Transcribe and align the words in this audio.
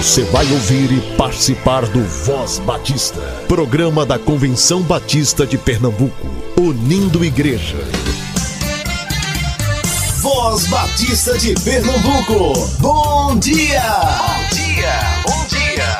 Você 0.00 0.22
vai 0.24 0.50
ouvir 0.50 0.90
e 0.92 1.16
participar 1.18 1.84
do 1.84 2.02
Voz 2.02 2.58
Batista, 2.60 3.20
programa 3.46 4.06
da 4.06 4.18
Convenção 4.18 4.80
Batista 4.80 5.46
de 5.46 5.58
Pernambuco, 5.58 6.26
unindo 6.58 7.22
igreja. 7.22 7.76
Voz 10.22 10.66
Batista 10.68 11.36
de 11.36 11.52
Pernambuco, 11.62 12.66
bom 12.80 13.38
dia! 13.38 13.82
Bom 13.92 14.56
dia, 14.56 14.94
bom 15.26 15.46
dia! 15.48 15.98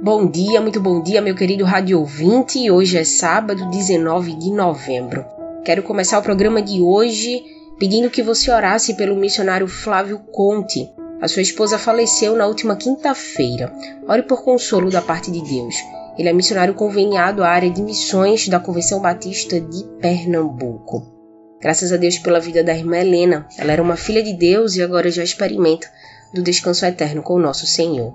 Bom 0.00 0.30
dia, 0.30 0.60
muito 0.62 0.80
bom 0.80 1.02
dia, 1.02 1.20
meu 1.20 1.34
querido 1.34 1.66
rádio 1.66 2.00
ouvinte. 2.00 2.70
Hoje 2.70 2.96
é 2.96 3.04
sábado, 3.04 3.68
19 3.68 4.32
de 4.36 4.50
novembro. 4.50 5.22
Quero 5.66 5.82
começar 5.82 6.18
o 6.18 6.22
programa 6.22 6.62
de 6.62 6.80
hoje 6.80 7.42
pedindo 7.78 8.08
que 8.08 8.22
você 8.22 8.50
orasse 8.50 8.94
pelo 8.94 9.14
missionário 9.16 9.68
Flávio 9.68 10.20
Conte 10.32 10.88
a 11.20 11.26
sua 11.26 11.42
esposa 11.42 11.78
faleceu 11.78 12.36
na 12.36 12.46
última 12.46 12.76
quinta-feira. 12.76 13.72
Ore 14.06 14.22
por 14.22 14.44
consolo 14.44 14.90
da 14.90 15.02
parte 15.02 15.30
de 15.30 15.42
Deus. 15.42 15.74
Ele 16.16 16.28
é 16.28 16.32
missionário 16.32 16.74
conveniado 16.74 17.42
à 17.42 17.48
área 17.48 17.70
de 17.70 17.82
missões 17.82 18.48
da 18.48 18.60
Convenção 18.60 19.00
Batista 19.00 19.60
de 19.60 19.84
Pernambuco. 20.00 21.16
Graças 21.60 21.92
a 21.92 21.96
Deus 21.96 22.18
pela 22.18 22.40
vida 22.40 22.62
da 22.62 22.74
irmã 22.74 22.98
Helena. 22.98 23.46
Ela 23.56 23.72
era 23.72 23.82
uma 23.82 23.96
filha 23.96 24.22
de 24.22 24.32
Deus 24.32 24.76
e 24.76 24.82
agora 24.82 25.10
já 25.10 25.24
experimenta 25.24 25.88
do 26.32 26.42
descanso 26.42 26.84
eterno 26.86 27.22
com 27.22 27.34
o 27.34 27.40
nosso 27.40 27.66
Senhor. 27.66 28.14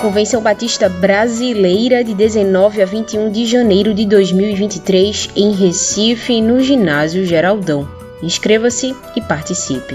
Convenção 0.00 0.40
Batista 0.40 0.88
Brasileira 0.88 2.04
de 2.04 2.14
19 2.14 2.80
a 2.80 2.86
21 2.86 3.32
de 3.32 3.44
janeiro 3.46 3.92
de 3.92 4.06
2023 4.06 5.30
em 5.34 5.52
Recife, 5.52 6.40
no 6.40 6.60
Ginásio 6.60 7.26
Geraldão. 7.26 7.97
Inscreva-se 8.22 8.96
e 9.14 9.22
participe. 9.22 9.94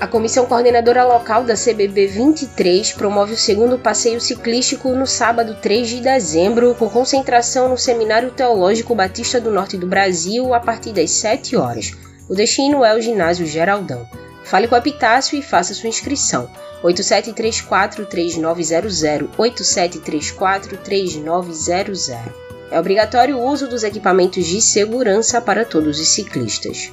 A 0.00 0.06
Comissão 0.06 0.46
Coordenadora 0.46 1.04
Local 1.04 1.44
da 1.44 1.54
CBB 1.54 2.06
23 2.06 2.92
promove 2.92 3.32
o 3.32 3.36
segundo 3.36 3.78
passeio 3.78 4.20
ciclístico 4.20 4.90
no 4.90 5.06
sábado 5.06 5.56
3 5.60 5.88
de 5.88 6.00
dezembro, 6.00 6.74
com 6.76 6.88
concentração 6.88 7.68
no 7.68 7.78
Seminário 7.78 8.30
Teológico 8.30 8.94
Batista 8.94 9.40
do 9.40 9.50
Norte 9.50 9.76
do 9.76 9.86
Brasil 9.86 10.54
a 10.54 10.60
partir 10.60 10.92
das 10.92 11.10
7 11.10 11.56
horas. 11.56 11.92
O 12.28 12.34
destino 12.34 12.84
é 12.84 12.96
o 12.96 13.00
Ginásio 13.00 13.46
Geraldão. 13.46 14.06
Fale 14.44 14.68
com 14.68 14.74
a 14.74 14.78
Epitácio 14.78 15.38
e 15.38 15.42
faça 15.42 15.74
sua 15.74 15.88
inscrição. 15.88 16.50
8734-3900, 16.82 19.28
8734-3900. 19.36 22.32
É 22.70 22.80
obrigatório 22.80 23.36
o 23.36 23.46
uso 23.46 23.68
dos 23.68 23.84
equipamentos 23.84 24.46
de 24.46 24.60
segurança 24.60 25.40
para 25.40 25.64
todos 25.64 25.98
os 26.00 26.08
ciclistas. 26.08 26.92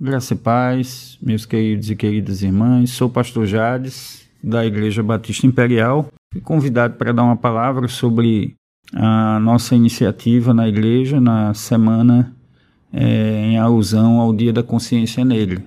Graça 0.00 0.32
e 0.34 0.36
paz, 0.36 1.16
meus 1.22 1.46
queridos 1.46 1.88
e 1.90 1.96
queridas 1.96 2.42
irmãs, 2.42 2.90
sou 2.90 3.08
o 3.08 3.10
pastor 3.10 3.46
Jades, 3.46 4.26
da 4.44 4.62
Igreja 4.64 5.02
Batista 5.02 5.46
Imperial. 5.46 6.06
Fui 6.32 6.42
convidado 6.42 6.94
para 6.94 7.12
dar 7.12 7.24
uma 7.24 7.36
palavra 7.36 7.88
sobre 7.88 8.54
a 8.94 9.40
nossa 9.40 9.74
iniciativa 9.74 10.54
na 10.54 10.68
igreja 10.68 11.20
na 11.20 11.52
semana 11.54 12.35
é, 12.96 13.50
em 13.50 13.58
alusão 13.58 14.18
ao 14.18 14.34
Dia 14.34 14.54
da 14.54 14.62
Consciência 14.62 15.22
Negra. 15.22 15.62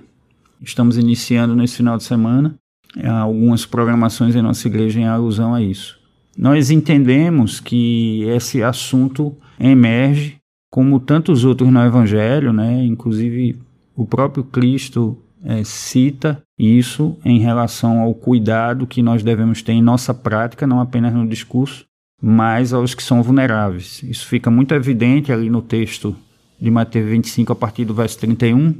Estamos 0.60 0.98
iniciando 0.98 1.54
nesse 1.54 1.76
final 1.76 1.96
de 1.96 2.02
semana 2.02 2.56
é, 2.96 3.06
algumas 3.06 3.64
programações 3.64 4.34
em 4.34 4.42
nossa 4.42 4.66
igreja 4.66 4.98
em 4.98 5.06
alusão 5.06 5.54
a 5.54 5.62
isso. 5.62 5.96
Nós 6.36 6.70
entendemos 6.70 7.60
que 7.60 8.24
esse 8.24 8.62
assunto 8.62 9.34
emerge, 9.60 10.38
como 10.70 10.98
tantos 10.98 11.44
outros 11.44 11.70
no 11.70 11.84
Evangelho, 11.84 12.52
né? 12.52 12.84
inclusive 12.84 13.56
o 13.94 14.04
próprio 14.04 14.42
Cristo 14.42 15.16
é, 15.44 15.62
cita 15.62 16.42
isso 16.58 17.16
em 17.24 17.38
relação 17.38 18.00
ao 18.00 18.12
cuidado 18.12 18.86
que 18.86 19.02
nós 19.02 19.22
devemos 19.22 19.62
ter 19.62 19.72
em 19.72 19.82
nossa 19.82 20.12
prática, 20.12 20.66
não 20.66 20.80
apenas 20.80 21.14
no 21.14 21.26
discurso, 21.26 21.84
mas 22.20 22.72
aos 22.72 22.92
que 22.94 23.02
são 23.02 23.22
vulneráveis. 23.22 24.02
Isso 24.02 24.26
fica 24.26 24.50
muito 24.50 24.74
evidente 24.74 25.32
ali 25.32 25.48
no 25.48 25.62
texto 25.62 26.14
de 26.60 26.70
Mateus 26.70 27.08
25, 27.08 27.52
a 27.52 27.56
partir 27.56 27.84
do 27.84 27.94
verso 27.94 28.18
31, 28.18 28.74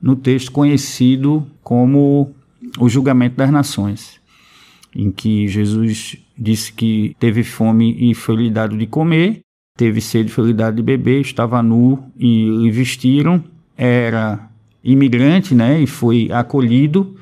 no 0.00 0.14
texto 0.14 0.52
conhecido 0.52 1.46
como 1.62 2.34
o 2.78 2.88
julgamento 2.88 3.36
das 3.36 3.50
nações, 3.50 4.20
em 4.94 5.10
que 5.10 5.48
Jesus 5.48 6.16
disse 6.36 6.72
que 6.72 7.16
teve 7.18 7.42
fome 7.42 7.96
e 7.98 8.14
foi 8.14 8.36
lhe 8.36 8.50
dado 8.50 8.76
de 8.76 8.86
comer, 8.86 9.40
teve 9.76 10.00
sede 10.00 10.28
e 10.28 10.32
foi 10.32 10.48
lhe 10.48 10.54
dado 10.54 10.76
de 10.76 10.82
beber, 10.82 11.20
estava 11.20 11.62
nu 11.62 12.02
e 12.16 12.44
lhe 12.44 12.70
vestiram, 12.70 13.42
era 13.76 14.48
imigrante 14.82 15.54
né, 15.54 15.80
e 15.80 15.86
foi 15.86 16.30
acolhido. 16.32 17.16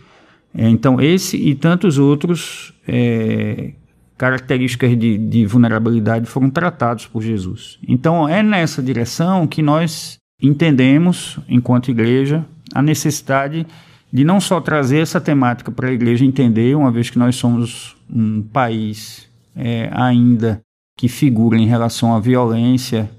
É, 0.54 0.68
então, 0.68 1.00
esse 1.00 1.36
e 1.36 1.54
tantos 1.54 1.98
outros 1.98 2.72
é, 2.88 3.72
características 4.16 4.98
de, 4.98 5.18
de 5.18 5.46
vulnerabilidade 5.46 6.26
foram 6.26 6.50
tratados 6.50 7.06
por 7.06 7.22
Jesus. 7.22 7.78
Então, 7.86 8.28
é 8.28 8.42
nessa 8.42 8.82
direção 8.82 9.46
que 9.46 9.62
nós 9.62 10.18
entendemos, 10.40 11.38
enquanto 11.48 11.90
igreja, 11.90 12.44
a 12.74 12.82
necessidade 12.82 13.66
de 14.12 14.24
não 14.24 14.40
só 14.40 14.60
trazer 14.60 14.98
essa 14.98 15.20
temática 15.20 15.70
para 15.70 15.88
a 15.88 15.92
igreja 15.92 16.24
entender, 16.24 16.74
uma 16.74 16.90
vez 16.90 17.10
que 17.10 17.18
nós 17.18 17.36
somos 17.36 17.96
um 18.10 18.42
país 18.42 19.28
é, 19.54 19.90
ainda 19.92 20.60
que 20.96 21.08
figura 21.08 21.58
em 21.58 21.66
relação 21.66 22.14
à 22.14 22.20
violência 22.20 23.10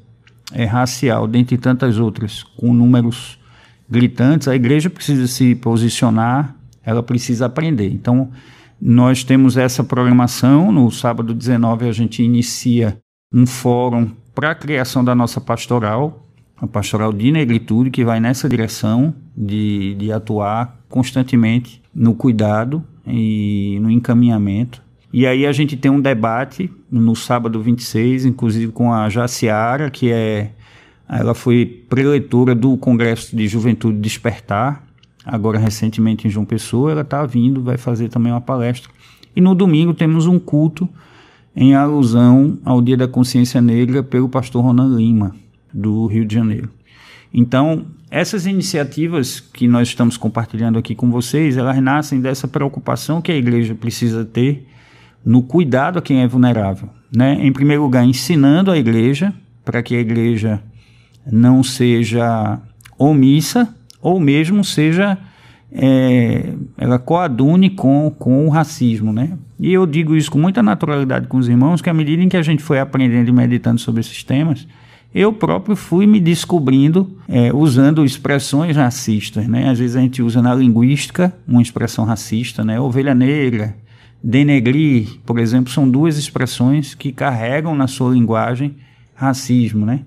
é, 0.53 0.65
racial, 0.65 1.27
dentre 1.27 1.57
tantas 1.57 1.99
outras, 1.99 2.43
com 2.43 2.73
números 2.73 3.37
gritantes, 3.89 4.47
a 4.47 4.55
igreja 4.55 4.89
precisa 4.89 5.27
se 5.27 5.53
posicionar, 5.55 6.55
ela 6.83 7.03
precisa 7.03 7.45
aprender. 7.45 7.91
Então, 7.91 8.31
nós 8.79 9.23
temos 9.23 9.57
essa 9.57 9.83
programação, 9.83 10.71
no 10.71 10.89
sábado 10.91 11.33
19 11.33 11.87
a 11.87 11.91
gente 11.91 12.21
inicia 12.21 12.97
um 13.33 13.45
fórum 13.45 14.11
para 14.33 14.51
a 14.51 14.55
criação 14.55 15.03
da 15.03 15.15
nossa 15.15 15.41
pastoral, 15.41 16.27
a 16.55 16.67
pastoral 16.67 17.11
de 17.11 17.31
negritude, 17.31 17.89
que 17.89 18.05
vai 18.05 18.19
nessa 18.19 18.47
direção 18.47 19.13
de, 19.35 19.95
de 19.95 20.11
atuar 20.11 20.79
constantemente 20.89 21.81
no 21.93 22.13
cuidado 22.13 22.83
e 23.05 23.79
no 23.81 23.89
encaminhamento. 23.89 24.81
E 25.11 25.25
aí 25.25 25.45
a 25.45 25.51
gente 25.51 25.75
tem 25.75 25.89
um 25.89 26.01
debate 26.01 26.69
no 26.91 27.15
sábado 27.15 27.61
26, 27.61 28.25
inclusive 28.25 28.71
com 28.71 28.93
a 28.93 29.09
Jaciara, 29.09 29.89
que 29.89 30.11
é 30.11 30.51
ela 31.09 31.33
foi 31.33 31.65
preleitora 31.65 32.53
do 32.53 32.75
Congresso 32.77 33.35
de 33.35 33.47
Juventude 33.47 33.97
Despertar, 33.97 34.83
agora 35.27 35.59
recentemente 35.59 36.27
em 36.27 36.31
João 36.31 36.45
Pessoa, 36.45 36.91
ela 36.91 37.01
está 37.01 37.25
vindo, 37.25 37.61
vai 37.61 37.77
fazer 37.77 38.09
também 38.09 38.31
uma 38.31 38.41
palestra. 38.41 38.89
E 39.35 39.41
no 39.41 39.53
domingo 39.53 39.93
temos 39.93 40.25
um 40.25 40.39
culto 40.39 40.87
em 41.55 41.75
alusão 41.75 42.57
ao 42.63 42.81
Dia 42.81 42.95
da 42.95 43.07
Consciência 43.07 43.59
Negra 43.59 44.01
pelo 44.01 44.29
pastor 44.29 44.63
Ronan 44.63 44.95
Lima, 44.95 45.35
do 45.73 46.05
Rio 46.07 46.25
de 46.25 46.33
Janeiro. 46.33 46.69
Então, 47.33 47.85
essas 48.09 48.45
iniciativas 48.45 49.39
que 49.39 49.67
nós 49.67 49.89
estamos 49.89 50.17
compartilhando 50.17 50.79
aqui 50.79 50.95
com 50.95 51.11
vocês, 51.11 51.57
elas 51.57 51.81
nascem 51.81 52.21
dessa 52.21 52.47
preocupação 52.47 53.21
que 53.21 53.31
a 53.31 53.35
igreja 53.35 53.75
precisa 53.75 54.23
ter 54.23 54.67
no 55.25 55.43
cuidado 55.43 55.99
a 55.99 56.01
quem 56.01 56.21
é 56.21 56.27
vulnerável. 56.27 56.89
Né? 57.13 57.37
Em 57.41 57.51
primeiro 57.51 57.83
lugar, 57.83 58.05
ensinando 58.05 58.71
a 58.71 58.77
igreja 58.77 59.33
para 59.65 59.83
que 59.83 59.95
a 59.95 59.99
igreja 59.99 60.61
não 61.29 61.61
seja 61.63 62.59
omissa 62.97 63.75
ou 64.01 64.19
mesmo 64.19 64.63
seja 64.63 65.17
é, 65.71 66.53
ela 66.77 66.97
coadune 66.97 67.69
com, 67.69 68.13
com 68.17 68.45
o 68.45 68.49
racismo, 68.49 69.11
né? 69.11 69.37
E 69.59 69.73
eu 69.73 69.85
digo 69.85 70.15
isso 70.15 70.31
com 70.31 70.39
muita 70.39 70.61
naturalidade 70.63 71.27
com 71.27 71.37
os 71.37 71.49
irmãos, 71.49 71.81
que 71.81 71.89
à 71.89 71.93
medida 71.93 72.21
em 72.23 72.29
que 72.29 72.37
a 72.37 72.41
gente 72.41 72.63
foi 72.63 72.79
aprendendo 72.79 73.27
e 73.27 73.33
meditando 73.33 73.79
sobre 73.79 74.01
esses 74.01 74.23
temas, 74.23 74.67
eu 75.13 75.33
próprio 75.33 75.75
fui 75.75 76.05
me 76.05 76.19
descobrindo 76.19 77.17
é, 77.27 77.51
usando 77.53 78.05
expressões 78.05 78.75
racistas, 78.75 79.47
né? 79.47 79.69
Às 79.69 79.79
vezes 79.79 79.95
a 79.95 80.01
gente 80.01 80.21
usa 80.21 80.41
na 80.41 80.53
linguística 80.53 81.33
uma 81.47 81.61
expressão 81.61 82.05
racista, 82.05 82.63
né? 82.63 82.79
Ovelha 82.79 83.15
negra, 83.15 83.75
denegrir, 84.23 85.19
por 85.25 85.39
exemplo, 85.39 85.71
são 85.71 85.89
duas 85.89 86.17
expressões 86.17 86.93
que 86.93 87.11
carregam 87.11 87.75
na 87.75 87.87
sua 87.87 88.13
linguagem 88.13 88.75
racismo, 89.15 89.85
né? 89.85 90.01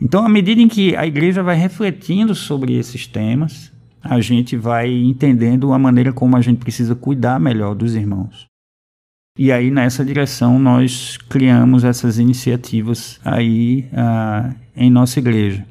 Então, 0.00 0.24
à 0.24 0.28
medida 0.28 0.60
em 0.60 0.68
que 0.68 0.94
a 0.94 1.06
igreja 1.06 1.42
vai 1.42 1.56
refletindo 1.56 2.34
sobre 2.34 2.74
esses 2.74 3.06
temas, 3.06 3.72
a 4.02 4.20
gente 4.20 4.56
vai 4.56 4.92
entendendo 4.92 5.72
a 5.72 5.78
maneira 5.78 6.12
como 6.12 6.36
a 6.36 6.40
gente 6.40 6.58
precisa 6.58 6.94
cuidar 6.94 7.40
melhor 7.40 7.74
dos 7.74 7.94
irmãos. 7.94 8.46
E 9.38 9.52
aí 9.52 9.70
nessa 9.70 10.04
direção 10.04 10.58
nós 10.58 11.18
criamos 11.28 11.84
essas 11.84 12.18
iniciativas 12.18 13.20
aí 13.24 13.86
ah, 13.92 14.50
em 14.74 14.90
nossa 14.90 15.18
igreja. 15.18 15.66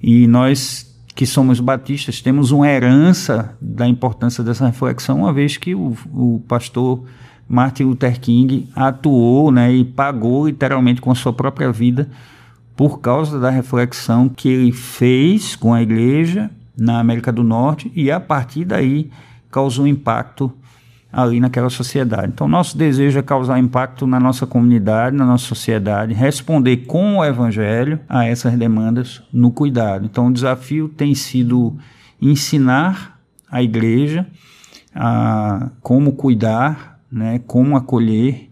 E 0.00 0.26
nós 0.26 0.88
que 1.14 1.26
somos 1.26 1.60
batistas 1.60 2.20
temos 2.20 2.52
uma 2.52 2.68
herança 2.68 3.56
da 3.60 3.86
importância 3.86 4.42
dessa 4.42 4.66
reflexão, 4.66 5.20
uma 5.20 5.32
vez 5.32 5.56
que 5.56 5.74
o, 5.74 5.96
o 6.12 6.42
pastor 6.46 7.04
Martin 7.48 7.84
Luther 7.84 8.20
King 8.20 8.68
atuou 8.74 9.50
né, 9.50 9.72
e 9.72 9.84
pagou 9.84 10.46
literalmente 10.46 11.00
com 11.00 11.10
a 11.10 11.14
sua 11.14 11.32
própria 11.32 11.70
vida 11.72 12.08
por 12.76 13.00
causa 13.00 13.38
da 13.38 13.50
reflexão 13.50 14.28
que 14.28 14.48
ele 14.48 14.72
fez 14.72 15.54
com 15.56 15.72
a 15.74 15.82
igreja 15.82 16.50
na 16.76 16.98
América 16.98 17.30
do 17.30 17.44
Norte 17.44 17.92
e 17.94 18.10
a 18.10 18.18
partir 18.18 18.64
daí 18.64 19.10
causou 19.50 19.86
impacto 19.86 20.52
ali 21.12 21.38
naquela 21.38 21.68
sociedade. 21.68 22.32
Então, 22.32 22.48
nosso 22.48 22.76
desejo 22.76 23.18
é 23.18 23.22
causar 23.22 23.58
impacto 23.58 24.06
na 24.06 24.18
nossa 24.18 24.46
comunidade, 24.46 25.14
na 25.14 25.26
nossa 25.26 25.44
sociedade, 25.44 26.14
responder 26.14 26.78
com 26.78 27.18
o 27.18 27.24
evangelho 27.24 28.00
a 28.08 28.24
essas 28.24 28.54
demandas 28.54 29.22
no 29.30 29.50
cuidado. 29.50 30.06
Então, 30.06 30.28
o 30.28 30.32
desafio 30.32 30.88
tem 30.88 31.14
sido 31.14 31.76
ensinar 32.20 33.20
a 33.50 33.62
igreja 33.62 34.26
a 34.94 35.70
como 35.82 36.12
cuidar, 36.12 36.98
né, 37.10 37.40
como 37.46 37.76
acolher, 37.76 38.50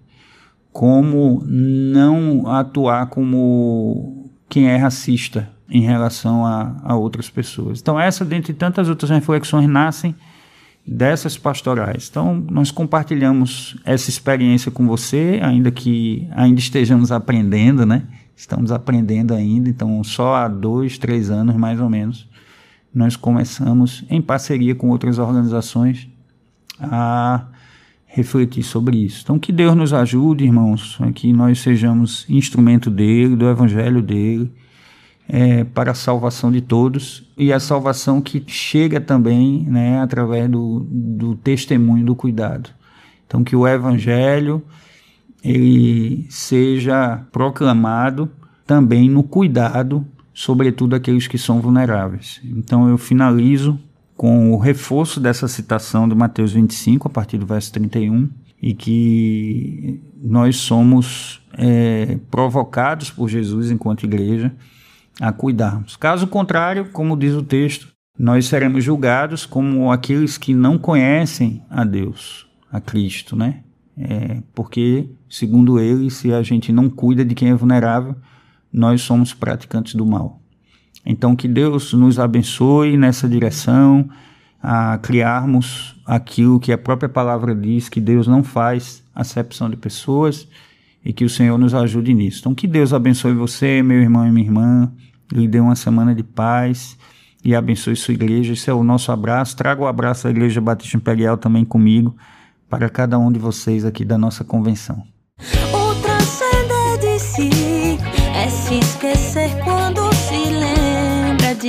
como 0.73 1.43
não 1.47 2.47
atuar 2.47 3.07
como 3.07 4.31
quem 4.49 4.69
é 4.69 4.77
racista 4.77 5.49
em 5.69 5.83
relação 5.83 6.45
a, 6.45 6.77
a 6.83 6.97
outras 6.97 7.31
pessoas. 7.31 7.81
Então, 7.81 7.99
essa, 7.99 8.25
dentre 8.25 8.53
tantas 8.53 8.89
outras 8.89 9.11
reflexões, 9.11 9.69
nascem 9.69 10.15
dessas 10.87 11.37
pastorais. 11.39 12.09
Então, 12.11 12.45
nós 12.51 12.71
compartilhamos 12.71 13.77
essa 13.85 14.11
experiência 14.11 14.71
com 14.71 14.87
você, 14.87 15.39
ainda 15.43 15.71
que 15.71 16.29
ainda 16.33 16.59
estejamos 16.59 17.13
aprendendo, 17.13 17.87
né? 17.87 18.03
Estamos 18.35 18.73
aprendendo 18.73 19.35
ainda, 19.35 19.69
então 19.69 20.03
só 20.03 20.35
há 20.35 20.49
dois, 20.49 20.97
três 20.97 21.31
anos 21.31 21.55
mais 21.57 21.79
ou 21.79 21.91
menos, 21.91 22.27
nós 22.93 23.15
começamos 23.15 24.05
em 24.09 24.21
parceria 24.21 24.75
com 24.75 24.89
outras 24.89 25.19
organizações 25.19 26.09
a 26.81 27.45
refletir 28.13 28.63
sobre 28.63 28.99
isso. 28.99 29.21
Então, 29.23 29.39
que 29.39 29.53
Deus 29.53 29.75
nos 29.77 29.93
ajude, 29.93 30.45
irmãos, 30.45 30.99
que 31.15 31.33
nós 31.33 31.61
sejamos 31.61 32.27
instrumento 32.29 32.91
dele, 32.91 33.37
do 33.37 33.49
evangelho 33.49 34.03
dele, 34.03 34.51
é, 35.29 35.63
para 35.63 35.93
a 35.93 35.95
salvação 35.95 36.51
de 36.51 36.61
todos 36.61 37.31
e 37.39 37.53
a 37.53 37.61
salvação 37.61 38.21
que 38.21 38.43
chega 38.49 39.01
também 39.01 39.65
né, 39.69 40.01
através 40.01 40.51
do, 40.51 40.85
do 40.91 41.37
testemunho 41.37 42.05
do 42.05 42.17
cuidado. 42.17 42.71
Então, 43.27 43.45
que 43.45 43.55
o 43.55 43.67
Evangelho 43.67 44.61
ele 45.43 46.27
seja 46.29 47.25
proclamado 47.31 48.29
também 48.67 49.09
no 49.09 49.23
cuidado, 49.23 50.05
sobretudo 50.35 50.97
aqueles 50.97 51.29
que 51.29 51.39
são 51.39 51.61
vulneráveis. 51.61 52.41
Então, 52.45 52.89
eu 52.89 52.99
finalizo 52.99 53.79
com 54.21 54.53
o 54.53 54.59
reforço 54.59 55.19
dessa 55.19 55.49
citação 55.49 56.07
de 56.07 56.15
Mateus 56.15 56.53
25, 56.53 57.09
a 57.09 57.11
partir 57.11 57.39
do 57.39 57.47
verso 57.47 57.73
31, 57.73 58.29
e 58.61 58.75
que 58.75 59.99
nós 60.23 60.57
somos 60.57 61.41
é, 61.55 62.19
provocados 62.31 63.11
por 63.11 63.31
Jesus 63.31 63.71
enquanto 63.71 64.05
igreja 64.05 64.55
a 65.19 65.33
cuidarmos. 65.33 65.97
Caso 65.97 66.27
contrário, 66.27 66.91
como 66.93 67.17
diz 67.17 67.33
o 67.33 67.43
texto, 67.43 67.89
nós 68.19 68.45
seremos 68.45 68.85
julgados 68.85 69.47
como 69.47 69.91
aqueles 69.91 70.37
que 70.37 70.53
não 70.53 70.77
conhecem 70.77 71.63
a 71.71 71.83
Deus, 71.83 72.47
a 72.71 72.79
Cristo, 72.79 73.35
né? 73.35 73.61
É, 73.97 74.43
porque, 74.55 75.09
segundo 75.31 75.81
ele, 75.81 76.11
se 76.11 76.31
a 76.31 76.43
gente 76.43 76.71
não 76.71 76.91
cuida 76.91 77.25
de 77.25 77.35
quem 77.35 77.49
é 77.49 77.55
vulnerável, 77.55 78.15
nós 78.71 79.01
somos 79.01 79.33
praticantes 79.33 79.95
do 79.95 80.05
mal. 80.05 80.40
Então, 81.05 81.35
que 81.35 81.49
Deus 81.49 81.93
nos 81.93 82.19
abençoe 82.19 82.97
nessa 82.97 83.29
direção, 83.29 84.09
a 84.63 84.99
criarmos 84.99 85.97
aquilo 86.05 86.61
que 86.61 86.73
a 86.73 86.79
própria 86.79 87.09
palavra 87.09 87.55
diz, 87.55 87.89
que 87.89 88.01
Deus 88.01 88.27
não 88.27 88.43
faz 88.43 89.03
acepção 89.15 89.71
de 89.71 89.77
pessoas 89.77 90.47
e 91.05 91.13
que 91.13 91.25
o 91.25 91.31
Senhor 91.31 91.57
nos 91.59 91.75
ajude 91.75 92.13
nisso. 92.13 92.41
Então, 92.41 92.55
que 92.55 92.67
Deus 92.67 92.93
abençoe 92.93 93.33
você, 93.33 93.83
meu 93.83 94.01
irmão 94.01 94.27
e 94.27 94.31
minha 94.31 94.47
irmã, 94.47 94.93
lhe 95.33 95.49
dê 95.49 95.61
uma 95.61 95.75
semana 95.75 96.15
de 96.15 96.23
paz 96.23 96.99
e 97.45 97.55
abençoe 97.55 97.97
sua 97.97 98.15
igreja. 98.15 98.53
Esse 98.53 98.71
é 98.71 98.75
o 98.75 98.85
nosso 98.85 99.11
abraço. 99.11 99.57
Trago 99.57 99.85
o 99.85 99.87
abraço 99.87 100.25
da 100.25 100.31
Igreja 100.31 100.61
Batista 100.61 100.97
Imperial 100.97 101.39
também 101.39 101.65
comigo, 101.65 102.15
para 102.69 102.89
cada 102.89 103.19
um 103.19 103.33
de 103.33 103.39
vocês 103.39 103.85
aqui 103.85 104.05
da 104.05 104.19
nossa 104.19 104.45
convenção. 104.45 105.03
O 105.73 105.95
transcender 106.03 106.99
de 107.01 107.19
si 107.19 107.51
é 108.35 108.49
se 108.49 108.79
esquecer 108.79 109.57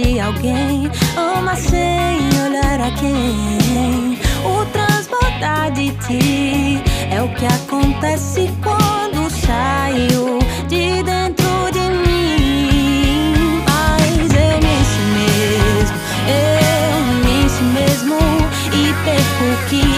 de 0.02 0.20
alguém. 0.20 0.90
Ama 1.16 1.56
sem 1.56 2.18
olhar 2.46 2.82
a 2.82 2.92
quem. 2.92 4.18
O 4.44 4.66
transbordar 4.66 5.72
de 5.72 5.92
ti 6.06 6.82
é 7.12 7.22
o 7.22 7.30
que 7.36 7.46
acontece 7.46 8.52
quando 8.64 9.30
saio 9.30 10.40
de 10.68 11.04
dentro 11.04 11.72
de 11.72 11.86
mim. 12.04 13.64
Mas 13.68 14.32
eu 14.34 14.58
me 14.66 14.78
si 14.92 15.04
mesmo, 15.18 15.98
eu 16.28 17.02
me 17.24 17.50
si 17.50 17.64
mesmo 17.64 18.18
e 18.74 18.94
perco 19.06 19.48
que 19.70 19.91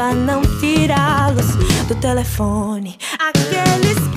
limito 0.00 0.02
a 0.02 0.14
não 0.14 0.42
tirá-los 0.58 1.56
do 1.86 1.94
telefone. 1.96 2.96
Aqueles 3.18 4.09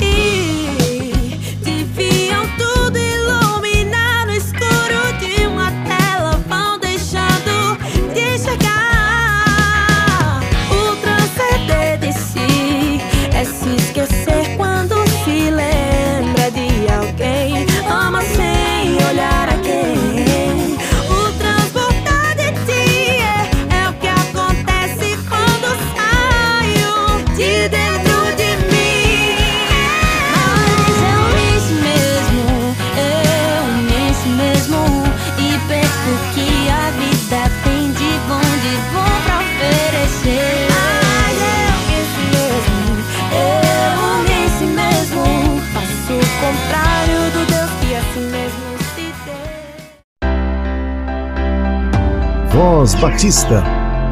Batista. 53.04 53.62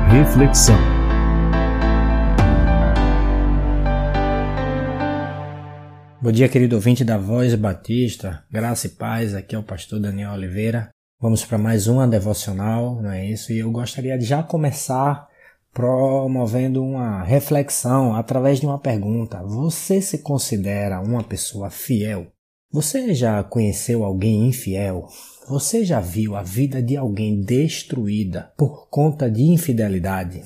Reflexão. 0.10 0.76
Bom 6.22 6.30
dia, 6.30 6.50
querido 6.50 6.76
ouvinte 6.76 7.06
da 7.06 7.18
Voz 7.18 7.56
Batista, 7.56 8.44
graça 8.52 8.88
e 8.88 8.90
paz, 8.90 9.34
aqui 9.34 9.56
é 9.56 9.58
o 9.58 9.64
pastor 9.64 10.02
Daniel 10.02 10.34
Oliveira. 10.34 10.90
Vamos 11.22 11.46
para 11.46 11.58
mais 11.58 11.88
uma 11.88 12.06
devocional, 12.06 13.02
não 13.02 13.12
é 13.12 13.26
isso? 13.26 13.54
E 13.54 13.60
eu 13.60 13.72
gostaria 13.72 14.18
de 14.18 14.26
já 14.26 14.44
começar 14.44 15.26
promovendo 15.72 16.84
uma 16.84 17.24
reflexão 17.24 18.14
através 18.14 18.60
de 18.60 18.66
uma 18.66 18.78
pergunta. 18.78 19.42
Você 19.42 20.02
se 20.02 20.18
considera 20.18 21.00
uma 21.00 21.24
pessoa 21.24 21.70
fiel? 21.70 22.28
Você 22.74 23.14
já 23.14 23.44
conheceu 23.44 24.06
alguém 24.06 24.48
infiel? 24.48 25.10
Você 25.46 25.84
já 25.84 26.00
viu 26.00 26.38
a 26.38 26.42
vida 26.42 26.82
de 26.82 26.96
alguém 26.96 27.42
destruída 27.42 28.54
por 28.56 28.88
conta 28.88 29.30
de 29.30 29.44
infidelidade? 29.44 30.42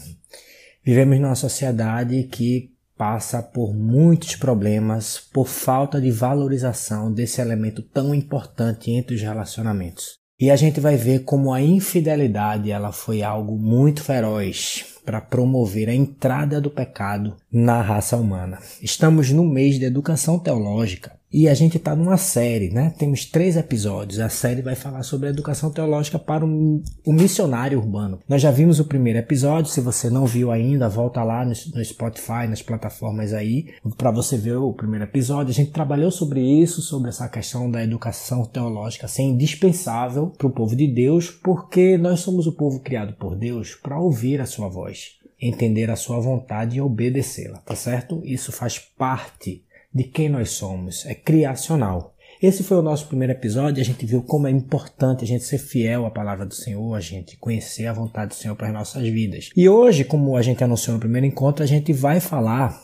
Vivemos 0.83 1.19
numa 1.19 1.35
sociedade 1.35 2.23
que 2.23 2.71
passa 2.97 3.43
por 3.43 3.75
muitos 3.75 4.35
problemas 4.35 5.19
por 5.31 5.47
falta 5.47 6.01
de 6.01 6.09
valorização 6.09 7.13
desse 7.13 7.41
elemento 7.41 7.83
tão 7.83 8.15
importante 8.15 8.89
entre 8.89 9.13
os 9.13 9.21
relacionamentos. 9.21 10.15
E 10.39 10.49
a 10.49 10.55
gente 10.55 10.79
vai 10.79 10.97
ver 10.97 11.25
como 11.25 11.53
a 11.53 11.61
infidelidade 11.61 12.71
ela 12.71 12.91
foi 12.91 13.21
algo 13.21 13.55
muito 13.55 14.03
feroz 14.03 14.83
para 15.05 15.21
promover 15.21 15.89
a 15.89 15.93
entrada 15.93 16.59
do 16.59 16.71
pecado 16.71 17.37
na 17.51 17.83
raça 17.83 18.17
humana. 18.17 18.57
Estamos 18.81 19.29
no 19.29 19.45
mês 19.45 19.77
de 19.77 19.85
educação 19.85 20.39
teológica 20.39 21.14
e 21.31 21.49
a 21.49 21.53
gente 21.53 21.77
está 21.77 21.95
numa 21.95 22.17
série, 22.17 22.69
né? 22.69 22.93
Temos 22.97 23.25
três 23.25 23.57
episódios. 23.57 24.19
A 24.19 24.29
série 24.29 24.61
vai 24.61 24.75
falar 24.75 25.03
sobre 25.03 25.27
a 25.27 25.31
educação 25.31 25.69
teológica 25.69 26.17
para 26.17 26.45
o, 26.45 26.81
missionário 27.07 27.79
urbano. 27.79 28.19
Nós 28.27 28.41
já 28.41 28.51
vimos 28.51 28.79
o 28.79 28.85
primeiro 28.85 29.19
episódio. 29.19 29.71
Se 29.71 29.81
você 29.81 30.09
não 30.09 30.25
viu 30.25 30.51
ainda, 30.51 30.87
volta 30.87 31.23
lá 31.23 31.43
no, 31.43 31.51
no 31.51 31.83
Spotify, 31.83 32.47
nas 32.47 32.61
plataformas 32.61 33.33
aí, 33.33 33.73
para 33.97 34.11
você 34.11 34.37
ver 34.37 34.55
o 34.57 34.71
primeiro 34.71 35.03
episódio. 35.03 35.51
A 35.51 35.53
gente 35.53 35.71
trabalhou 35.71 36.09
sobre 36.09 36.39
isso, 36.39 36.81
sobre 36.81 37.09
essa 37.09 37.27
questão 37.27 37.69
da 37.69 37.83
educação 37.83 38.45
teológica 38.45 39.07
ser 39.07 39.23
indispensável 39.23 40.27
para 40.37 40.47
o 40.47 40.51
povo 40.51 40.75
de 40.75 40.87
Deus, 40.87 41.29
porque 41.29 41.97
nós 41.97 42.21
somos 42.21 42.47
o 42.47 42.53
povo 42.53 42.79
criado 42.79 43.13
por 43.13 43.35
Deus 43.35 43.75
para 43.75 43.99
ouvir 43.99 44.39
a 44.39 44.45
sua 44.45 44.69
voz 44.69 45.15
entender 45.37 45.91
a 45.91 45.97
sua 45.97 46.19
vontade 46.19 46.77
e 46.77 46.81
obedecê-la, 46.81 47.57
tá 47.59 47.75
certo? 47.75 48.21
Isso 48.23 48.53
faz 48.53 48.79
parte 48.79 49.65
de 49.95 50.03
quem 50.03 50.27
nós 50.27 50.49
somos, 50.49 51.05
é 51.05 51.15
criacional. 51.15 52.13
Esse 52.41 52.63
foi 52.63 52.75
o 52.75 52.81
nosso 52.81 53.07
primeiro 53.07 53.31
episódio. 53.31 53.81
A 53.81 53.85
gente 53.85 54.05
viu 54.05 54.21
como 54.21 54.45
é 54.45 54.51
importante 54.51 55.23
a 55.23 55.27
gente 55.27 55.45
ser 55.45 55.57
fiel 55.57 56.05
à 56.05 56.11
palavra 56.11 56.45
do 56.45 56.53
Senhor, 56.53 56.93
a 56.93 56.99
gente 56.99 57.37
conhecer 57.37 57.87
a 57.87 57.93
vontade 57.93 58.29
do 58.29 58.35
Senhor 58.35 58.55
para 58.57 58.67
as 58.67 58.73
nossas 58.73 59.07
vidas. 59.07 59.51
E 59.55 59.69
hoje, 59.69 60.03
como 60.03 60.35
a 60.35 60.41
gente 60.41 60.61
anunciou 60.61 60.95
no 60.95 60.99
primeiro 60.99 61.25
encontro, 61.25 61.63
a 61.63 61.65
gente 61.65 61.93
vai 61.93 62.19
falar 62.19 62.83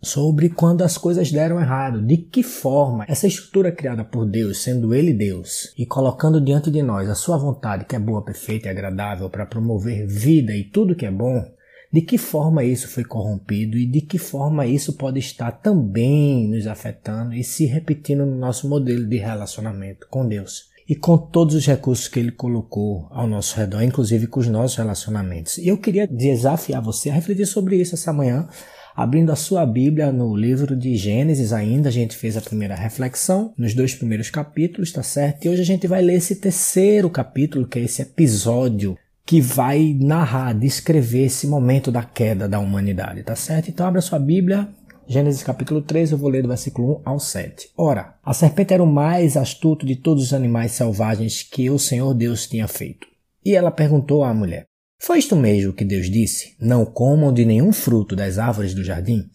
sobre 0.00 0.48
quando 0.48 0.80
as 0.80 0.96
coisas 0.96 1.30
deram 1.30 1.60
errado, 1.60 2.00
de 2.00 2.16
que 2.16 2.42
forma 2.42 3.04
essa 3.06 3.26
estrutura 3.26 3.70
criada 3.70 4.02
por 4.02 4.24
Deus, 4.24 4.62
sendo 4.62 4.94
Ele 4.94 5.12
Deus, 5.12 5.74
e 5.76 5.84
colocando 5.84 6.40
diante 6.40 6.70
de 6.70 6.82
nós 6.82 7.10
a 7.10 7.14
sua 7.14 7.36
vontade, 7.36 7.84
que 7.84 7.94
é 7.94 7.98
boa, 7.98 8.24
perfeita 8.24 8.68
e 8.68 8.70
agradável 8.70 9.28
para 9.28 9.44
promover 9.44 10.06
vida 10.06 10.56
e 10.56 10.64
tudo 10.64 10.96
que 10.96 11.04
é 11.04 11.10
bom, 11.10 11.44
de 11.92 12.00
que 12.00 12.16
forma 12.16 12.62
isso 12.62 12.88
foi 12.88 13.02
corrompido 13.02 13.76
e 13.76 13.84
de 13.84 14.00
que 14.00 14.16
forma 14.16 14.66
isso 14.66 14.92
pode 14.92 15.18
estar 15.18 15.50
também 15.50 16.48
nos 16.48 16.66
afetando 16.66 17.34
e 17.34 17.42
se 17.42 17.66
repetindo 17.66 18.24
no 18.24 18.36
nosso 18.36 18.68
modelo 18.68 19.06
de 19.06 19.16
relacionamento 19.16 20.06
com 20.08 20.26
Deus 20.26 20.70
e 20.88 20.94
com 20.94 21.16
todos 21.16 21.54
os 21.54 21.66
recursos 21.66 22.08
que 22.08 22.18
ele 22.18 22.32
colocou 22.32 23.06
ao 23.10 23.26
nosso 23.26 23.56
redor, 23.56 23.82
inclusive 23.82 24.26
com 24.26 24.40
os 24.40 24.48
nossos 24.48 24.76
relacionamentos. 24.76 25.58
E 25.58 25.68
eu 25.68 25.78
queria 25.78 26.06
desafiar 26.06 26.82
você 26.82 27.10
a 27.10 27.14
refletir 27.14 27.46
sobre 27.46 27.76
isso 27.76 27.94
essa 27.94 28.12
manhã, 28.12 28.48
abrindo 28.94 29.30
a 29.30 29.36
sua 29.36 29.64
Bíblia 29.64 30.10
no 30.10 30.34
livro 30.36 30.76
de 30.76 30.96
Gênesis 30.96 31.52
ainda, 31.52 31.88
a 31.88 31.92
gente 31.92 32.16
fez 32.16 32.36
a 32.36 32.40
primeira 32.40 32.74
reflexão 32.74 33.52
nos 33.56 33.72
dois 33.72 33.94
primeiros 33.94 34.30
capítulos, 34.30 34.90
tá 34.90 35.02
certo? 35.02 35.44
E 35.44 35.48
hoje 35.48 35.62
a 35.62 35.64
gente 35.64 35.86
vai 35.86 36.02
ler 36.02 36.14
esse 36.14 36.36
terceiro 36.36 37.08
capítulo, 37.08 37.66
que 37.66 37.78
é 37.78 37.82
esse 37.82 38.02
episódio 38.02 38.98
que 39.24 39.40
vai 39.40 39.96
narrar, 39.98 40.52
descrever 40.52 41.26
esse 41.26 41.46
momento 41.46 41.92
da 41.92 42.02
queda 42.02 42.48
da 42.48 42.58
humanidade, 42.58 43.22
tá 43.22 43.36
certo? 43.36 43.68
Então 43.68 43.86
abra 43.86 44.00
sua 44.00 44.18
Bíblia, 44.18 44.68
Gênesis 45.12 45.42
capítulo 45.42 45.82
3, 45.82 46.12
eu 46.12 46.18
vou 46.18 46.30
ler 46.30 46.42
do 46.42 46.48
versículo 46.48 46.98
1 46.98 47.02
ao 47.04 47.18
7. 47.18 47.70
Ora, 47.76 48.14
a 48.22 48.32
serpente 48.32 48.72
era 48.72 48.80
o 48.80 48.86
mais 48.86 49.36
astuto 49.36 49.84
de 49.84 49.96
todos 49.96 50.22
os 50.22 50.32
animais 50.32 50.70
selvagens 50.70 51.42
que 51.42 51.68
o 51.68 51.80
Senhor 51.80 52.14
Deus 52.14 52.46
tinha 52.46 52.68
feito. 52.68 53.08
E 53.44 53.56
ela 53.56 53.72
perguntou 53.72 54.22
à 54.22 54.32
mulher: 54.32 54.66
Foi 55.00 55.18
isto 55.18 55.34
mesmo 55.34 55.72
que 55.72 55.84
Deus 55.84 56.08
disse? 56.08 56.54
Não 56.60 56.84
comam 56.84 57.32
de 57.32 57.44
nenhum 57.44 57.72
fruto 57.72 58.14
das 58.14 58.38
árvores 58.38 58.72
do 58.72 58.84
jardim? 58.84 59.28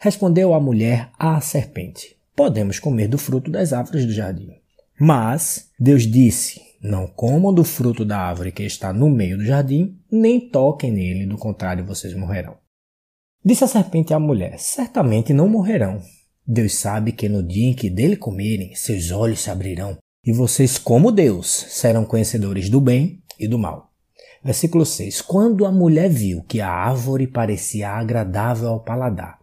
Respondeu 0.00 0.52
a 0.52 0.58
mulher 0.58 1.10
à 1.16 1.40
serpente: 1.40 2.16
Podemos 2.34 2.80
comer 2.80 3.06
do 3.06 3.16
fruto 3.16 3.52
das 3.52 3.72
árvores 3.72 4.04
do 4.04 4.12
jardim. 4.12 4.50
Mas 4.98 5.70
Deus 5.78 6.08
disse: 6.08 6.60
não 6.82 7.06
comam 7.06 7.52
do 7.52 7.62
fruto 7.62 8.04
da 8.04 8.18
árvore 8.18 8.52
que 8.52 8.62
está 8.62 8.92
no 8.92 9.10
meio 9.10 9.36
do 9.36 9.44
jardim, 9.44 9.98
nem 10.10 10.40
toquem 10.48 10.90
nele, 10.90 11.26
do 11.26 11.36
contrário 11.36 11.84
vocês 11.84 12.14
morrerão. 12.14 12.56
Disse 13.44 13.64
a 13.64 13.66
serpente 13.66 14.14
à 14.14 14.18
mulher: 14.18 14.58
Certamente 14.58 15.32
não 15.32 15.48
morrerão. 15.48 16.00
Deus 16.46 16.74
sabe 16.74 17.12
que 17.12 17.28
no 17.28 17.42
dia 17.42 17.68
em 17.68 17.74
que 17.74 17.90
dele 17.90 18.16
comerem, 18.16 18.74
seus 18.74 19.10
olhos 19.10 19.40
se 19.40 19.50
abrirão, 19.50 19.98
e 20.24 20.32
vocês, 20.32 20.78
como 20.78 21.12
Deus, 21.12 21.46
serão 21.46 22.04
conhecedores 22.04 22.68
do 22.68 22.80
bem 22.80 23.22
e 23.38 23.46
do 23.46 23.58
mal. 23.58 23.89
Versículo 24.42 24.86
6: 24.86 25.20
Quando 25.22 25.66
a 25.66 25.72
mulher 25.72 26.08
viu 26.08 26.42
que 26.42 26.60
a 26.60 26.70
árvore 26.70 27.26
parecia 27.26 27.90
agradável 27.90 28.68
ao 28.68 28.80
paladar 28.80 29.38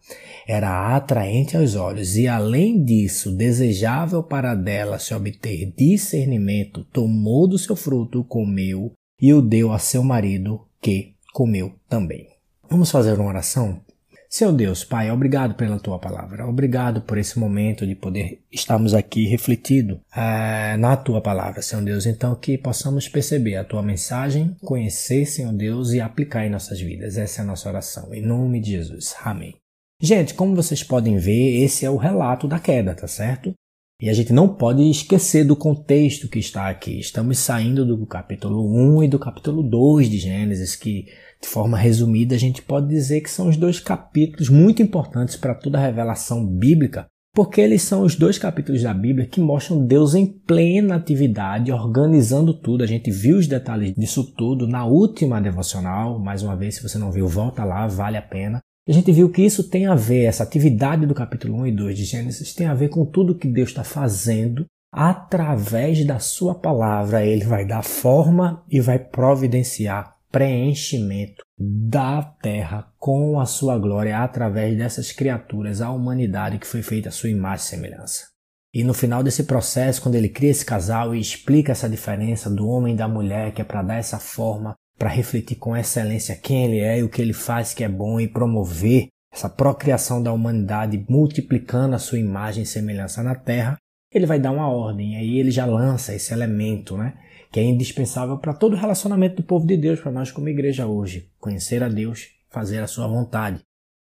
era 0.47 0.95
atraente 0.95 1.57
aos 1.57 1.75
olhos 1.75 2.15
e, 2.15 2.25
além 2.25 2.81
disso, 2.81 3.35
desejável 3.35 4.23
para 4.23 4.55
dela 4.55 4.97
se 4.97 5.13
obter 5.13 5.73
discernimento, 5.75 6.85
tomou 6.85 7.45
do 7.47 7.59
seu 7.59 7.75
fruto, 7.75 8.23
comeu 8.23 8.93
e 9.21 9.33
o 9.33 9.41
deu 9.41 9.73
a 9.73 9.79
seu 9.79 10.01
marido, 10.01 10.61
que 10.81 11.15
comeu 11.33 11.73
também. 11.89 12.29
Vamos 12.69 12.89
fazer 12.89 13.19
uma 13.19 13.27
oração? 13.27 13.81
Senhor 14.29 14.51
Deus, 14.51 14.83
Pai, 14.83 15.09
obrigado 15.09 15.55
pela 15.55 15.79
tua 15.79 15.97
palavra. 15.97 16.45
Obrigado 16.47 17.01
por 17.01 17.17
esse 17.17 17.39
momento 17.39 17.87
de 17.87 17.95
poder 17.95 18.41
estarmos 18.51 18.93
aqui 18.93 19.25
refletido 19.25 19.99
é, 20.15 20.75
na 20.77 20.97
tua 20.97 21.21
palavra, 21.21 21.61
Senhor 21.61 21.83
Deus. 21.83 22.05
Então, 22.05 22.35
que 22.35 22.57
possamos 22.57 23.07
perceber 23.07 23.55
a 23.55 23.63
tua 23.63 23.81
mensagem, 23.81 24.55
conhecer, 24.61 25.25
Senhor 25.25 25.53
Deus, 25.53 25.93
e 25.93 26.01
aplicar 26.01 26.45
em 26.45 26.49
nossas 26.49 26.79
vidas. 26.79 27.17
Essa 27.17 27.41
é 27.41 27.43
a 27.43 27.47
nossa 27.47 27.69
oração. 27.69 28.13
Em 28.13 28.21
nome 28.21 28.59
de 28.59 28.71
Jesus. 28.71 29.15
Amém. 29.23 29.55
Gente, 30.01 30.33
como 30.33 30.55
vocês 30.55 30.83
podem 30.83 31.17
ver, 31.17 31.63
esse 31.63 31.85
é 31.85 31.89
o 31.89 31.97
relato 31.97 32.47
da 32.47 32.59
queda, 32.59 32.93
tá 32.93 33.07
certo? 33.07 33.53
E 33.99 34.11
a 34.11 34.13
gente 34.13 34.31
não 34.31 34.47
pode 34.47 34.87
esquecer 34.87 35.43
do 35.43 35.55
contexto 35.55 36.29
que 36.29 36.37
está 36.37 36.69
aqui. 36.69 36.99
Estamos 36.99 37.39
saindo 37.39 37.83
do 37.83 38.05
capítulo 38.05 38.63
1 38.97 39.05
e 39.05 39.07
do 39.07 39.17
capítulo 39.17 39.63
2 39.63 40.07
de 40.07 40.19
Gênesis, 40.19 40.75
que, 40.75 41.07
de 41.41 41.47
forma 41.47 41.77
resumida, 41.77 42.35
a 42.35 42.39
gente 42.39 42.61
pode 42.61 42.87
dizer 42.87 43.21
que 43.21 43.29
são 43.29 43.47
os 43.47 43.57
dois 43.57 43.79
capítulos 43.79 44.49
muito 44.49 44.81
importantes 44.81 45.35
para 45.35 45.53
toda 45.53 45.77
a 45.77 45.81
revelação 45.81 46.45
bíblica, 46.45 47.05
porque 47.33 47.61
eles 47.61 47.83
são 47.83 48.01
os 48.01 48.15
dois 48.15 48.39
capítulos 48.39 48.81
da 48.81 48.93
Bíblia 48.93 49.27
que 49.27 49.39
mostram 49.39 49.85
Deus 49.85 50.15
em 50.15 50.25
plena 50.25 50.95
atividade, 50.95 51.71
organizando 51.71 52.51
tudo. 52.51 52.83
A 52.83 52.87
gente 52.87 53.11
viu 53.11 53.37
os 53.37 53.45
detalhes 53.45 53.93
disso 53.93 54.23
tudo 54.35 54.67
na 54.67 54.85
última 54.85 55.39
devocional. 55.39 56.17
Mais 56.17 56.41
uma 56.41 56.55
vez, 56.55 56.75
se 56.75 56.83
você 56.83 56.97
não 56.97 57.11
viu, 57.11 57.27
volta 57.27 57.63
lá, 57.63 57.85
vale 57.85 58.17
a 58.17 58.23
pena. 58.23 58.59
A 58.89 58.91
gente 58.91 59.11
viu 59.11 59.29
que 59.29 59.43
isso 59.43 59.69
tem 59.69 59.85
a 59.85 59.93
ver, 59.93 60.23
essa 60.23 60.41
atividade 60.43 61.05
do 61.05 61.13
capítulo 61.13 61.57
1 61.59 61.67
e 61.67 61.71
2 61.73 61.97
de 61.97 62.05
Gênesis 62.05 62.55
tem 62.55 62.65
a 62.65 62.73
ver 62.73 62.89
com 62.89 63.05
tudo 63.05 63.35
que 63.35 63.47
Deus 63.47 63.69
está 63.69 63.83
fazendo 63.83 64.65
através 64.91 66.03
da 66.07 66.17
sua 66.17 66.55
palavra. 66.55 67.23
Ele 67.23 67.45
vai 67.45 67.67
dar 67.67 67.83
forma 67.83 68.63
e 68.67 68.81
vai 68.81 68.97
providenciar 68.97 70.16
preenchimento 70.31 71.43
da 71.57 72.21
terra 72.21 72.91
com 72.97 73.39
a 73.39 73.45
sua 73.45 73.77
glória 73.77 74.19
através 74.19 74.77
dessas 74.77 75.11
criaturas, 75.11 75.81
a 75.81 75.91
humanidade 75.91 76.59
que 76.59 76.67
foi 76.67 76.81
feita 76.81 77.09
à 77.09 77.11
sua 77.11 77.29
imagem 77.29 77.65
e 77.65 77.69
semelhança. 77.69 78.27
E 78.73 78.83
no 78.83 78.93
final 78.93 79.23
desse 79.23 79.43
processo, 79.43 80.01
quando 80.01 80.15
ele 80.15 80.29
cria 80.29 80.51
esse 80.51 80.65
casal 80.65 81.15
e 81.15 81.19
explica 81.19 81.71
essa 81.71 81.89
diferença 81.89 82.49
do 82.49 82.67
homem 82.67 82.93
e 82.93 82.97
da 82.97 83.07
mulher, 83.07 83.53
que 83.53 83.61
é 83.61 83.65
para 83.65 83.81
dar 83.81 83.95
essa 83.95 84.19
forma 84.19 84.75
para 84.97 85.09
refletir 85.09 85.57
com 85.57 85.77
excelência 85.77 86.35
quem 86.35 86.65
ele 86.65 86.79
é 86.79 86.99
e 86.99 87.03
o 87.03 87.09
que 87.09 87.21
ele 87.21 87.33
faz 87.33 87.73
que 87.73 87.83
é 87.83 87.89
bom 87.89 88.19
e 88.19 88.27
promover 88.27 89.07
essa 89.31 89.49
procriação 89.49 90.21
da 90.21 90.33
humanidade, 90.33 91.05
multiplicando 91.07 91.95
a 91.95 91.99
sua 91.99 92.17
imagem 92.17 92.63
e 92.63 92.65
semelhança 92.65 93.21
na 93.21 93.35
Terra, 93.35 93.77
ele 94.11 94.25
vai 94.25 94.39
dar 94.39 94.51
uma 94.51 94.67
ordem. 94.67 95.15
Aí 95.15 95.37
ele 95.37 95.51
já 95.51 95.65
lança 95.65 96.15
esse 96.15 96.33
elemento, 96.33 96.97
né? 96.97 97.13
Que 97.51 97.59
é 97.59 97.63
indispensável 97.63 98.37
para 98.37 98.53
todo 98.53 98.73
o 98.73 98.79
relacionamento 98.79 99.37
do 99.37 99.43
povo 99.43 99.65
de 99.65 99.77
Deus, 99.77 99.99
para 99.99 100.11
nós 100.11 100.31
como 100.31 100.49
igreja 100.49 100.85
hoje. 100.87 101.29
Conhecer 101.39 101.81
a 101.83 101.89
Deus, 101.89 102.29
fazer 102.49 102.79
a 102.79 102.87
sua 102.87 103.07
vontade. 103.07 103.59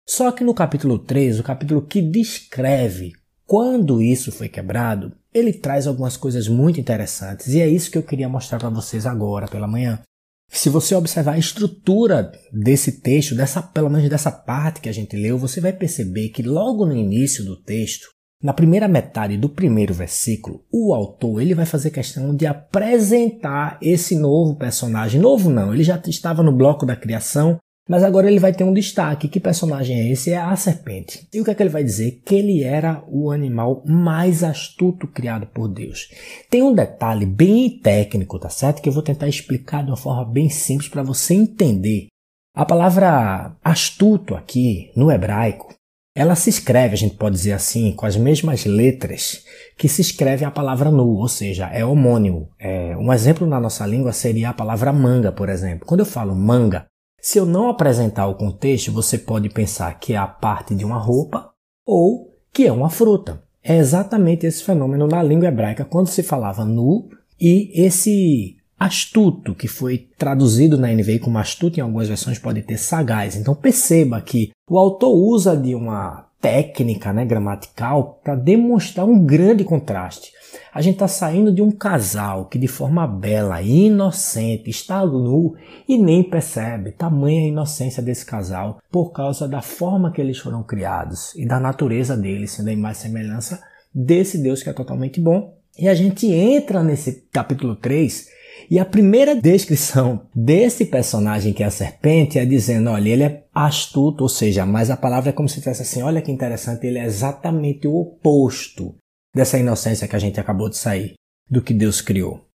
Só 0.08 0.32
que 0.32 0.44
no 0.44 0.54
capítulo 0.54 1.00
3, 1.00 1.40
o 1.40 1.44
capítulo 1.44 1.82
que 1.82 2.02
descreve 2.02 3.14
quando 3.46 4.02
isso 4.02 4.32
foi 4.32 4.50
quebrado, 4.50 5.16
ele 5.34 5.54
traz 5.54 5.88
algumas 5.88 6.18
coisas 6.18 6.48
muito 6.48 6.80
interessantes. 6.80 7.48
E 7.48 7.62
é 7.62 7.68
isso 7.68 7.92
que 7.92 7.98
eu 7.98 8.04
queria 8.04 8.30
mostrar 8.30 8.60
para 8.60 8.70
vocês 8.70 9.06
agora 9.06 9.48
pela 9.48 9.68
manhã. 9.68 10.02
Se 10.50 10.70
você 10.70 10.94
observar 10.94 11.34
a 11.34 11.40
estrutura 11.40 12.32
desse 12.52 13.02
texto, 13.02 13.36
dessa, 13.36 13.62
pelo 13.62 13.90
menos 13.90 14.08
dessa 14.10 14.32
parte 14.32 14.82
que 14.82 14.90
a 14.90 14.94
gente 14.94 15.16
leu, 15.16 15.38
você 15.38 15.60
vai 15.60 15.74
perceber 15.74 16.30
que 16.30 16.44
logo 16.44 16.86
no 16.86 16.96
início 16.96 17.44
do 17.44 17.60
texto, 17.60 18.08
na 18.44 18.52
primeira 18.52 18.90
metade 18.90 19.38
do 19.38 19.48
primeiro 19.48 19.94
versículo, 19.94 20.66
o 20.70 20.94
autor 20.94 21.42
ele 21.42 21.56
vai 21.56 21.66
fazer 21.66 21.92
questão 21.92 22.36
de 22.36 22.46
apresentar 22.46 23.78
esse 23.82 24.18
novo 24.18 24.56
personagem. 24.56 25.22
Novo 25.22 25.50
não, 25.50 25.74
ele 25.74 25.82
já 25.82 26.00
estava 26.06 26.44
no 26.44 26.52
bloco 26.52 26.86
da 26.86 26.94
criação, 26.94 27.58
mas 27.88 28.04
agora 28.04 28.30
ele 28.30 28.42
vai 28.42 28.52
ter 28.52 28.66
um 28.66 28.74
destaque. 28.74 29.30
Que 29.30 29.40
personagem 29.40 29.98
é 29.98 30.12
esse? 30.12 30.32
É 30.32 30.38
a 30.38 30.54
serpente. 30.58 31.26
E 31.34 31.40
o 31.40 31.46
que 31.46 31.52
é 31.52 31.56
que 31.56 31.64
ele 31.64 31.70
vai 31.70 31.86
dizer? 31.86 32.22
Que 32.26 32.36
ele 32.36 32.64
era 32.64 33.02
o 33.08 33.32
animal 33.32 33.82
mais 33.86 34.44
astuto 34.44 35.08
criado 35.08 35.48
por 35.48 35.70
Deus. 35.70 36.10
Tem 36.50 36.62
um 36.62 36.76
detalhe 36.76 37.26
bem 37.26 37.70
técnico, 37.80 38.38
tá 38.38 38.50
certo? 38.50 38.82
Que 38.82 38.90
eu 38.90 38.94
vou 38.94 39.04
tentar 39.04 39.30
explicar 39.30 39.86
de 39.86 39.90
uma 39.90 39.98
forma 39.98 40.26
bem 40.26 40.50
simples 40.50 40.90
para 40.90 41.02
você 41.02 41.34
entender. 41.34 42.08
A 42.54 42.66
palavra 42.66 43.56
astuto 43.64 44.36
aqui, 44.36 44.92
no 44.96 45.10
hebraico, 45.10 45.74
ela 46.16 46.36
se 46.36 46.50
escreve, 46.50 46.94
a 46.94 46.98
gente 46.98 47.16
pode 47.16 47.36
dizer 47.36 47.54
assim, 47.54 47.92
com 47.94 48.06
as 48.06 48.16
mesmas 48.16 48.66
letras 48.66 49.44
que 49.78 49.88
se 49.88 50.02
escreve 50.02 50.46
a 50.46 50.52
palavra 50.52 50.92
nu, 50.92 51.16
ou 51.16 51.28
seja, 51.28 51.68
é 51.68 51.84
homônimo. 51.84 52.50
É, 52.60 52.96
um 52.98 53.12
exemplo 53.12 53.48
na 53.48 53.60
nossa 53.60 53.86
língua 53.86 54.14
seria 54.14 54.50
a 54.50 54.54
palavra 54.54 54.94
manga, 54.94 55.32
por 55.32 55.50
exemplo. 55.50 55.88
Quando 55.88 56.02
eu 56.02 56.06
falo 56.06 56.36
manga, 56.36 56.86
se 57.20 57.40
eu 57.40 57.46
não 57.46 57.68
apresentar 57.70 58.28
o 58.28 58.36
contexto, 58.36 58.92
você 58.92 59.18
pode 59.18 59.50
pensar 59.50 60.00
que 60.00 60.14
é 60.14 60.18
a 60.18 60.28
parte 60.28 60.76
de 60.76 60.86
uma 60.86 60.98
roupa 61.00 61.52
ou 61.86 62.38
que 62.52 62.68
é 62.68 62.72
uma 62.72 62.90
fruta. 62.90 63.42
é 63.64 63.78
exatamente 63.78 64.46
esse 64.46 64.62
fenômeno 64.62 65.08
na 65.08 65.24
língua 65.24 65.48
hebraica, 65.48 65.86
quando 65.86 66.08
se 66.08 66.22
falava 66.22 66.66
nu, 66.66 67.10
e 67.40 67.72
esse 67.74 68.58
astuto, 68.84 69.56
que 69.56 69.68
foi 69.68 70.10
traduzido 70.18 70.78
na 70.78 70.92
NVI 70.92 71.20
como 71.20 71.38
astuto, 71.38 71.80
em 71.80 71.84
algumas 71.84 72.08
versões 72.08 72.38
pode 72.38 72.62
ter 72.62 72.78
sagaz. 72.78 73.36
Então 73.36 73.56
perceba 73.56 74.20
que 74.22 74.52
o 74.70 74.78
autor 74.78 75.14
usa 75.14 75.56
de 75.56 75.74
uma 75.74 76.28
técnica 76.42 77.14
né, 77.14 77.24
gramatical 77.24 78.20
para 78.22 78.36
demonstrar 78.36 79.06
um 79.06 79.24
grande 79.24 79.64
contraste. 79.64 80.34
A 80.74 80.82
gente 80.82 80.96
está 80.96 81.08
saindo 81.08 81.54
de 81.54 81.62
um 81.62 81.72
casal 81.72 82.46
que 82.46 82.60
de 82.60 82.68
forma 82.68 83.08
bela 83.08 83.62
e 83.62 83.86
inocente 83.86 84.70
está 84.70 85.06
nu 85.06 85.56
e 85.88 85.98
nem 85.98 86.22
percebe 86.22 86.92
tamanha 86.92 87.48
inocência 87.48 88.04
desse 88.04 88.26
casal 88.26 88.80
por 88.92 89.12
causa 89.12 89.48
da 89.48 89.62
forma 89.62 90.12
que 90.12 90.20
eles 90.20 90.38
foram 90.38 90.62
criados 90.62 91.34
e 91.36 91.46
da 91.46 91.60
natureza 91.60 92.18
deles, 92.18 92.52
sendo 92.52 92.68
a 92.70 92.74
imagem 92.74 93.04
semelhança 93.04 93.64
desse 93.96 94.38
Deus 94.38 94.62
que 94.62 94.70
é 94.70 94.74
totalmente 94.74 95.22
bom. 95.22 95.56
E 95.80 95.88
a 95.88 95.96
gente 95.96 96.28
entra 96.28 96.84
nesse 96.84 97.28
capítulo 97.32 97.76
3 97.76 98.33
e 98.70 98.80
a 98.80 98.86
primeira 98.86 99.36
descrição 99.36 100.28
desse 100.34 100.86
personagem 100.86 101.54
que 101.54 101.64
é 101.64 101.66
a 101.66 101.72
serpente 101.72 102.40
é 102.40 102.46
dizendo, 102.46 102.90
olha, 102.90 103.10
ele 103.10 103.24
é 103.24 103.44
astuto, 103.54 104.24
ou 104.24 104.30
seja, 104.30 104.66
mas 104.66 104.90
a 104.90 104.98
palavra 104.98 105.30
é 105.30 105.34
como 105.34 105.50
se 105.50 105.62
fosse 105.62 105.82
assim, 105.82 106.02
olha 106.02 106.22
que 106.22 106.32
interessante, 106.32 106.88
ele 106.88 107.00
é 107.00 107.06
exatamente 107.06 107.88
o 107.88 107.96
oposto 107.96 108.96
dessa 109.36 109.58
inocência 109.58 110.08
que 110.08 110.16
a 110.16 110.20
gente 110.20 110.40
acabou 110.40 110.70
de 110.70 110.78
sair, 110.78 111.14
do 111.50 111.62
que 111.62 111.74
Deus 111.74 112.02
criou. 112.02 112.46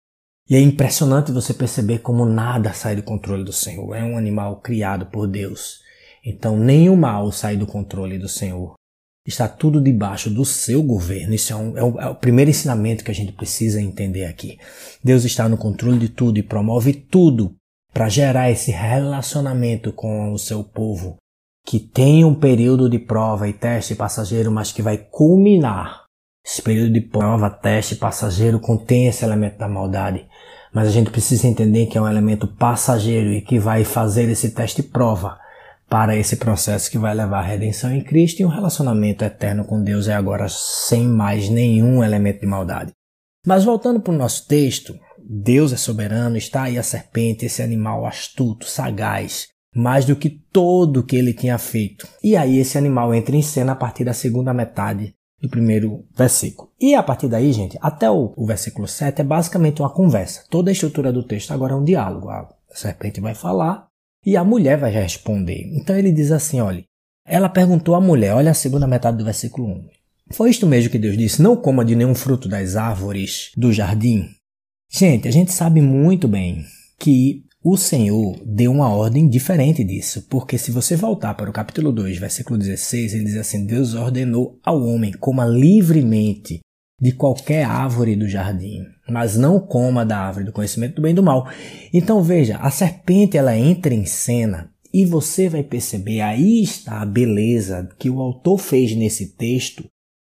E 0.49 0.57
é 0.57 0.61
impressionante 0.61 1.31
você 1.31 1.53
perceber 1.53 1.99
como 1.99 2.25
nada 2.25 2.73
sai 2.73 2.97
do 2.97 3.03
controle 3.03 3.45
do 3.45 3.53
Senhor. 3.53 3.95
É 3.95 4.03
um 4.03 4.17
animal 4.17 4.61
criado 4.62 5.05
por 5.07 5.27
Deus. 5.27 5.83
Então 6.25 6.57
nem 6.57 6.88
o 6.88 6.97
mal 6.97 7.31
sai 7.31 7.55
do 7.57 7.67
controle 7.67 8.19
do 8.19 8.29
Senhor. 8.29 8.77
Está 9.28 9.47
tudo 9.47 9.78
debaixo 9.78 10.30
do 10.30 10.42
seu 10.42 10.82
governo. 10.82 11.35
Isso 11.35 11.52
é, 11.52 11.56
um, 11.56 11.76
é, 11.76 11.85
o, 11.85 12.00
é 12.00 12.08
o 12.08 12.14
primeiro 12.14 12.50
ensinamento 12.50 13.04
que 13.04 13.11
a 13.11 13.14
gente 13.14 13.32
precisa 13.32 13.78
entender 13.78 14.25
aqui. 14.25 14.58
Deus 15.04 15.23
está 15.23 15.47
no 15.47 15.58
controle 15.58 15.99
de 15.99 16.08
tudo 16.08 16.38
e 16.38 16.42
promove 16.42 16.94
tudo 16.94 17.54
para 17.92 18.08
gerar 18.08 18.50
esse 18.50 18.70
relacionamento 18.70 19.92
com 19.92 20.32
o 20.32 20.38
seu 20.38 20.64
povo, 20.64 21.16
que 21.66 21.78
tem 21.78 22.25
um 22.25 22.35
período 22.35 22.88
de 22.88 22.99
prova 22.99 23.47
e 23.47 23.52
teste 23.52 23.94
passageiro, 23.94 24.50
mas 24.50 24.73
que 24.73 24.80
vai 24.80 24.97
culminar. 24.97 26.04
Esse 26.42 26.62
período 26.62 26.94
de 26.94 27.02
prova, 27.02 27.50
teste 27.50 27.97
passageiro 27.97 28.58
contém 28.58 29.08
esse 29.08 29.26
elemento 29.26 29.58
da 29.58 29.68
maldade, 29.68 30.26
mas 30.73 30.88
a 30.88 30.90
gente 30.90 31.11
precisa 31.11 31.47
entender 31.47 31.85
que 31.85 31.99
é 31.99 32.00
um 32.00 32.08
elemento 32.08 32.47
passageiro 32.47 33.30
e 33.30 33.42
que 33.42 33.58
vai 33.58 33.85
fazer 33.85 34.30
esse 34.30 34.52
teste 34.52 34.82
prova 34.82 35.38
para 35.88 36.16
esse 36.16 36.37
processo 36.37 36.90
que 36.90 36.99
vai 36.99 37.14
levar 37.14 37.38
à 37.38 37.47
redenção 37.47 37.92
em 37.92 38.02
Cristo 38.02 38.40
e 38.40 38.45
um 38.45 38.49
relacionamento 38.49 39.25
eterno 39.25 39.64
com 39.64 39.83
Deus 39.83 40.07
é 40.07 40.14
agora 40.14 40.47
sem 40.49 41.07
mais 41.09 41.49
nenhum 41.49 42.04
elemento 42.04 42.40
de 42.40 42.47
maldade. 42.47 42.92
Mas 43.47 43.64
voltando 43.64 44.00
para 44.00 44.12
o 44.12 44.16
nosso 44.16 44.47
texto, 44.47 44.95
Deus 45.18 45.73
é 45.73 45.76
soberano, 45.76 46.37
está 46.37 46.64
aí 46.64 46.78
a 46.78 46.83
serpente, 46.83 47.47
esse 47.47 47.62
animal 47.62 48.04
astuto, 48.04 48.66
sagaz, 48.66 49.49
mais 49.75 50.04
do 50.04 50.16
que 50.16 50.28
todo 50.28 51.00
o 51.00 51.02
que 51.02 51.16
ele 51.16 51.33
tinha 51.33 51.57
feito. 51.57 52.07
E 52.23 52.37
aí 52.37 52.59
esse 52.59 52.76
animal 52.76 53.14
entra 53.14 53.35
em 53.35 53.42
cena 53.42 53.73
a 53.73 53.76
partir 53.76 54.04
da 54.04 54.12
segunda 54.12 54.52
metade 54.52 55.14
do 55.40 55.49
primeiro 55.49 56.04
versículo. 56.14 56.71
E 56.80 56.95
a 56.95 57.02
partir 57.02 57.28
daí, 57.28 57.52
gente, 57.52 57.78
até 57.80 58.11
o, 58.11 58.35
o 58.37 58.47
versículo 58.47 58.87
7 58.87 59.21
é 59.21 59.25
basicamente 59.25 59.80
uma 59.80 59.92
conversa. 59.92 60.45
Toda 60.50 60.71
a 60.71 60.73
estrutura 60.73 61.12
do 61.12 61.23
texto 61.23 61.52
agora 61.52 61.73
é 61.73 61.76
um 61.76 61.85
diálogo. 61.85 62.28
A 62.28 62.49
serpente 62.75 63.21
vai 63.21 63.35
falar 63.35 63.88
e 64.25 64.37
a 64.37 64.44
mulher 64.44 64.78
vai 64.78 64.90
responder. 64.90 65.62
Então 65.75 65.96
ele 65.96 66.12
diz 66.12 66.30
assim: 66.30 66.60
olha, 66.60 66.84
ela 67.26 67.48
perguntou 67.48 67.94
à 67.94 68.00
mulher, 68.00 68.34
olha 68.34 68.50
a 68.50 68.54
segunda 68.54 68.87
metade 68.87 69.18
do 69.18 69.25
versículo 69.25 69.68
1. 69.68 69.88
Foi 70.30 70.50
isto 70.50 70.66
mesmo 70.66 70.90
que 70.90 70.98
Deus 70.98 71.16
disse: 71.16 71.42
Não 71.42 71.56
coma 71.56 71.84
de 71.84 71.96
nenhum 71.96 72.14
fruto 72.14 72.48
das 72.48 72.76
árvores 72.76 73.50
do 73.56 73.72
jardim? 73.72 74.28
Gente, 74.90 75.28
a 75.28 75.30
gente 75.30 75.52
sabe 75.52 75.81
muito 75.81 76.26
bem 76.26 76.64
que 76.98 77.44
o 77.62 77.76
Senhor 77.76 78.40
deu 78.44 78.70
uma 78.70 78.88
ordem 78.88 79.28
diferente 79.28 79.83
disso, 79.83 80.26
porque 80.31 80.57
se 80.57 80.70
você 80.70 80.96
voltar 80.96 81.35
para 81.35 81.50
o 81.50 81.52
capítulo 81.52 81.92
2, 81.92 82.18
versículo 82.18 82.59
16, 82.59 83.14
ele 83.14 83.24
diz 83.24 83.37
assim: 83.37 83.66
Deus 83.66 83.94
ordenou 83.94 84.59
ao 84.64 84.83
homem 84.83 85.12
coma 85.12 85.44
livremente 85.44 86.61
de 87.00 87.12
qualquer 87.12 87.64
árvore 87.64 88.16
do 88.16 88.28
jardim, 88.28 88.84
mas 89.08 89.37
não 89.37 89.61
coma 89.61 90.04
da 90.04 90.18
árvore 90.18 90.46
do 90.46 90.52
conhecimento 90.52 90.96
do 90.96 91.02
bem 91.02 91.12
e 91.12 91.14
do 91.14 91.22
mal. 91.22 91.48
Então 91.92 92.22
veja, 92.22 92.56
a 92.58 92.70
serpente 92.70 93.37
ela 93.37 93.56
entra 93.56 93.94
em 93.94 94.04
cena 94.04 94.70
e 94.92 95.04
você 95.04 95.48
vai 95.48 95.62
perceber 95.62 96.20
aí 96.20 96.62
está 96.62 97.00
a 97.00 97.06
beleza 97.06 97.88
que 97.98 98.11
o 98.11 98.20
autor 98.20 98.58
fez 98.58 98.96
nesse 98.96 99.37
texto 99.37 99.84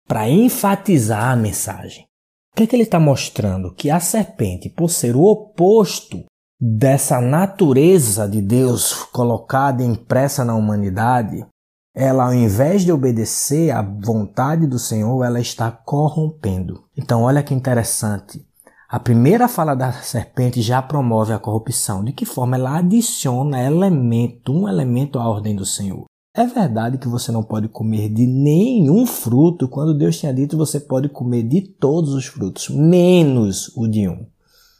para 0.06 0.28
enfatizar 0.28 1.30
a 1.30 1.36
mensagem. 1.36 2.04
O 2.52 2.56
que, 2.56 2.64
é 2.64 2.66
que 2.66 2.76
ele 2.76 2.82
está 2.82 2.98
mostrando? 2.98 3.72
Que 3.74 3.90
a 3.90 4.00
serpente, 4.00 4.68
por 4.68 4.90
ser 4.90 5.16
o 5.16 5.22
oposto 5.22 6.24
dessa 6.60 7.20
natureza 7.20 8.28
de 8.28 8.42
Deus 8.42 8.92
colocada 8.92 9.82
impressa 9.82 10.44
na 10.44 10.54
humanidade, 10.54 11.46
ela 11.94 12.26
ao 12.26 12.34
invés 12.34 12.82
de 12.82 12.92
obedecer 12.92 13.70
à 13.70 13.82
vontade 13.82 14.66
do 14.66 14.78
Senhor, 14.78 15.24
ela 15.24 15.40
está 15.40 15.70
corrompendo. 15.70 16.84
Então, 16.96 17.22
olha 17.22 17.42
que 17.42 17.54
interessante. 17.54 18.46
A 18.88 18.98
primeira 18.98 19.46
fala 19.46 19.74
da 19.74 19.92
serpente 19.92 20.60
já 20.60 20.82
promove 20.82 21.32
a 21.32 21.38
corrupção. 21.38 22.02
De 22.04 22.12
que 22.12 22.24
forma 22.24 22.56
ela 22.56 22.78
adiciona 22.78 23.62
elemento, 23.62 24.52
um 24.52 24.68
elemento 24.68 25.18
à 25.18 25.28
ordem 25.28 25.54
do 25.54 25.64
Senhor? 25.64 26.06
É 26.34 26.46
verdade 26.46 26.98
que 26.98 27.08
você 27.08 27.32
não 27.32 27.42
pode 27.42 27.68
comer 27.68 28.08
de 28.08 28.26
nenhum 28.26 29.04
fruto, 29.04 29.68
quando 29.68 29.96
Deus 29.96 30.16
tinha 30.16 30.32
dito 30.32 30.56
você 30.56 30.78
pode 30.78 31.08
comer 31.08 31.42
de 31.42 31.60
todos 31.60 32.14
os 32.14 32.26
frutos, 32.26 32.68
menos 32.68 33.70
o 33.76 33.88
de 33.88 34.08
um. 34.08 34.26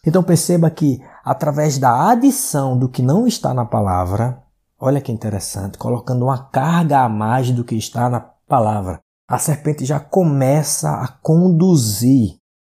Então 0.07 0.23
perceba 0.23 0.71
que 0.71 1.01
através 1.25 1.77
da 1.77 2.11
adição 2.11 2.79
do 2.79 2.89
que 2.89 3.03
não 3.03 3.27
está 3.27 3.53
na 3.53 3.65
palavra, 3.65 4.43
Olha 4.83 5.03
que 5.03 5.13
interessante, 5.13 5.77
colocando 5.77 6.25
uma 6.25 6.39
carga 6.39 7.01
a 7.01 7.09
mais 7.09 7.51
do 7.51 7.63
que 7.63 7.75
está 7.75 8.09
na 8.09 8.19
palavra. 8.19 8.99
A 9.29 9.39
serpente 9.39 9.85
já 9.85 10.01
começa 10.01 10.91
a 10.91 11.07
conduzir 11.07 12.37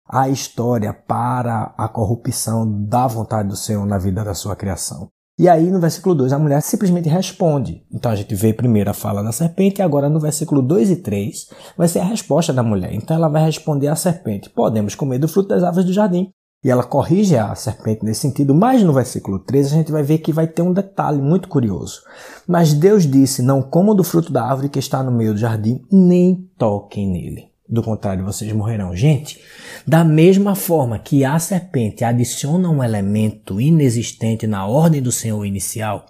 a 0.08 0.28
história 0.28 0.92
para 0.92 1.72
a 1.78 1.88
corrupção 1.88 2.68
da 2.86 3.06
vontade 3.06 3.48
do 3.48 3.56
Senhor 3.56 3.86
na 3.86 3.98
vida 3.98 4.24
da 4.24 4.34
sua 4.34 4.56
criação. 4.56 5.08
E 5.38 5.48
aí 5.48 5.70
no 5.70 5.80
versículo 5.80 6.14
2 6.16 6.32
a 6.32 6.38
mulher 6.40 6.60
simplesmente 6.60 7.08
responde. 7.08 7.86
Então 7.90 8.10
a 8.10 8.16
gente 8.16 8.34
vê 8.34 8.52
primeiro 8.52 8.90
a 8.90 8.94
fala 8.94 9.22
da 9.22 9.30
serpente 9.30 9.80
e 9.80 9.82
agora 9.82 10.08
no 10.08 10.18
versículo 10.18 10.60
2 10.60 10.90
e 10.90 10.96
3 10.96 11.50
vai 11.78 11.86
ser 11.86 12.00
a 12.00 12.04
resposta 12.04 12.52
da 12.52 12.64
mulher. 12.64 12.92
Então 12.92 13.16
ela 13.16 13.28
vai 13.28 13.44
responder 13.44 13.86
à 13.86 13.94
serpente: 13.94 14.50
Podemos 14.50 14.96
comer 14.96 15.18
do 15.18 15.28
fruto 15.28 15.50
das 15.50 15.62
árvores 15.62 15.86
do 15.86 15.92
jardim. 15.92 16.32
E 16.64 16.70
ela 16.70 16.84
corrige 16.84 17.36
a 17.36 17.54
serpente 17.56 18.04
nesse 18.04 18.20
sentido, 18.20 18.54
mas 18.54 18.82
no 18.82 18.92
versículo 18.92 19.40
13 19.40 19.74
a 19.74 19.78
gente 19.78 19.90
vai 19.90 20.02
ver 20.02 20.18
que 20.18 20.32
vai 20.32 20.46
ter 20.46 20.62
um 20.62 20.72
detalhe 20.72 21.20
muito 21.20 21.48
curioso. 21.48 22.02
Mas 22.46 22.72
Deus 22.72 23.04
disse: 23.04 23.42
Não 23.42 23.60
comam 23.60 23.96
do 23.96 24.04
fruto 24.04 24.32
da 24.32 24.44
árvore 24.44 24.68
que 24.68 24.78
está 24.78 25.02
no 25.02 25.10
meio 25.10 25.32
do 25.32 25.40
jardim, 25.40 25.84
nem 25.90 26.48
toquem 26.56 27.08
nele. 27.08 27.52
Do 27.68 27.82
contrário, 27.82 28.24
vocês 28.24 28.52
morrerão. 28.52 28.94
Gente, 28.94 29.40
da 29.86 30.04
mesma 30.04 30.54
forma 30.54 30.98
que 30.98 31.24
a 31.24 31.38
serpente 31.38 32.04
adiciona 32.04 32.68
um 32.68 32.84
elemento 32.84 33.60
inexistente 33.60 34.46
na 34.46 34.66
ordem 34.66 35.02
do 35.02 35.10
Senhor 35.10 35.44
inicial, 35.44 36.06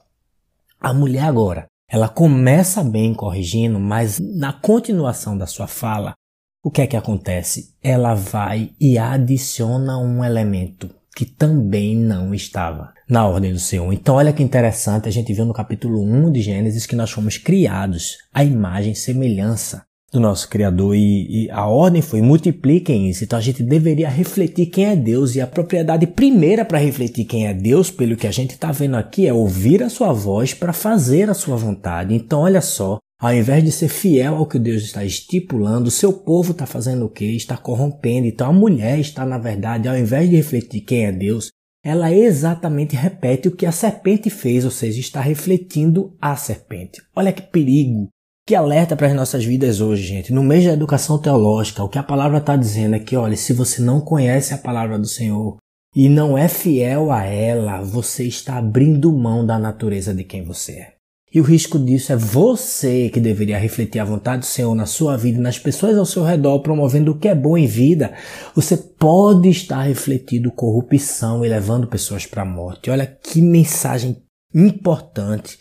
a 0.80 0.92
mulher 0.92 1.24
agora, 1.24 1.66
ela 1.88 2.08
começa 2.08 2.82
bem 2.82 3.14
corrigindo, 3.14 3.78
mas 3.78 4.18
na 4.18 4.52
continuação 4.52 5.38
da 5.38 5.46
sua 5.46 5.66
fala, 5.66 6.14
o 6.62 6.70
que 6.70 6.81
é 6.81 6.87
que 6.87 6.96
acontece? 6.96 7.75
Ela 7.83 8.14
vai 8.14 8.70
e 8.81 8.96
adiciona 8.96 9.98
um 9.98 10.25
elemento 10.25 10.88
que 11.14 11.27
também 11.27 11.96
não 11.96 12.33
estava 12.33 12.92
na 13.09 13.27
ordem 13.27 13.53
do 13.53 13.59
Senhor. 13.59 13.92
Então, 13.92 14.14
olha 14.14 14.33
que 14.33 14.42
interessante, 14.42 15.09
a 15.09 15.12
gente 15.12 15.33
viu 15.33 15.44
no 15.44 15.53
capítulo 15.53 16.01
1 16.01 16.31
de 16.31 16.40
Gênesis 16.40 16.87
que 16.87 16.96
nós 16.96 17.11
fomos 17.11 17.37
criados 17.37 18.16
à 18.33 18.44
imagem 18.44 18.92
e 18.92 18.96
semelhança 18.96 19.83
do 20.12 20.20
nosso 20.20 20.48
Criador 20.48 20.94
e, 20.94 21.46
e, 21.46 21.51
a 21.51 21.66
ordem 21.66 22.01
foi 22.01 22.22
multipliquem 22.22 23.09
isso. 23.09 23.25
Então 23.25 23.38
a 23.38 23.42
gente 23.42 23.62
deveria 23.62 24.09
refletir 24.09 24.66
quem 24.66 24.87
é 24.87 24.94
Deus 24.94 25.35
e 25.35 25.40
a 25.40 25.46
propriedade 25.46 26.07
primeira 26.07 26.64
para 26.64 26.79
refletir 26.79 27.25
quem 27.25 27.46
é 27.46 27.55
Deus, 27.55 27.90
pelo 27.90 28.16
que 28.16 28.27
a 28.27 28.31
gente 28.31 28.51
está 28.51 28.70
vendo 28.70 28.96
aqui, 28.96 29.27
é 29.27 29.33
ouvir 29.33 29.83
a 29.83 29.88
sua 29.88 30.12
voz 30.12 30.55
para 30.55 30.72
fazer 30.72 31.29
a 31.29 31.35
sua 31.35 31.57
vontade. 31.57 32.14
Então 32.14 32.40
olha 32.40 32.61
só, 32.61 32.98
ao 33.22 33.32
invés 33.32 33.62
de 33.62 33.70
ser 33.70 33.87
fiel 33.87 34.35
ao 34.35 34.46
que 34.46 34.58
Deus 34.58 34.82
está 34.82 35.04
estipulando, 35.04 35.87
o 35.87 35.92
seu 35.92 36.12
povo 36.12 36.50
está 36.50 36.66
fazendo 36.66 37.06
o 37.06 37.08
quê? 37.08 37.26
Está 37.26 37.56
corrompendo. 37.56 38.26
Então 38.26 38.50
a 38.50 38.52
mulher 38.52 38.98
está, 38.98 39.24
na 39.24 39.38
verdade, 39.38 39.87
ao 39.87 39.96
invés 39.96 40.28
de 40.28 40.35
refletir 40.35 40.80
quem 40.80 41.06
é 41.06 41.12
Deus, 41.12 41.52
ela 41.85 42.12
exatamente 42.12 42.96
repete 42.96 43.46
o 43.46 43.54
que 43.54 43.64
a 43.64 43.70
serpente 43.70 44.28
fez, 44.28 44.64
ou 44.64 44.72
seja, 44.72 44.98
está 44.98 45.20
refletindo 45.20 46.16
a 46.20 46.35
serpente. 46.35 47.00
Olha 47.14 47.32
que 47.32 47.42
perigo, 47.42 48.08
que 48.44 48.56
alerta 48.56 48.96
para 48.96 49.06
as 49.06 49.14
nossas 49.14 49.44
vidas 49.44 49.80
hoje, 49.80 50.02
gente. 50.02 50.32
No 50.32 50.42
mês 50.42 50.64
da 50.64 50.72
educação 50.72 51.16
teológica, 51.16 51.85
o 51.85 51.88
que 51.88 51.98
a 52.00 52.02
palavra 52.02 52.38
está 52.38 52.56
dizendo 52.56 52.96
é 52.96 52.98
que, 52.98 53.16
olha, 53.16 53.37
se 53.37 53.52
você 53.52 53.80
não 53.80 54.00
conhece 54.00 54.52
a 54.52 54.58
palavra 54.58 54.98
do 54.98 55.06
Senhor 55.06 55.58
e 55.94 56.08
não 56.08 56.37
é 56.37 56.48
fiel 56.48 57.12
a 57.12 57.24
ela, 57.24 57.82
você 57.82 58.24
está 58.24 58.56
abrindo 58.56 59.16
mão 59.16 59.46
da 59.46 59.61
natureza 59.61 60.12
de 60.12 60.24
quem 60.24 60.42
você 60.42 60.72
é. 60.72 61.01
E 61.35 61.40
o 61.40 61.45
risco 61.45 61.79
disso 61.79 62.12
é 62.12 62.16
você 62.16 63.09
que 63.09 63.18
deveria 63.18 63.59
refletir 63.59 63.99
a 63.99 64.05
vontade 64.05 64.40
do 64.40 64.47
Senhor 64.47 64.75
na 64.75 64.85
sua 64.85 65.16
vida 65.16 65.38
e 65.38 65.42
nas 65.42 65.59
pessoas 65.59 65.97
ao 65.97 66.05
seu 66.05 66.23
redor, 66.23 66.61
promovendo 66.61 67.12
o 67.12 67.18
que 67.18 67.27
é 67.27 67.35
bom 67.35 67.57
em 67.57 67.66
vida. 67.66 68.12
Você 68.55 68.77
pode 68.77 69.49
estar 69.49 69.81
refletindo 69.83 70.53
corrupção 70.53 71.42
e 71.42 71.49
levando 71.49 71.87
pessoas 71.87 72.27
para 72.27 72.42
a 72.42 72.45
morte. 72.45 72.90
Olha 72.90 73.07
que 73.07 73.40
mensagem 73.40 74.23
importante, 74.55 75.59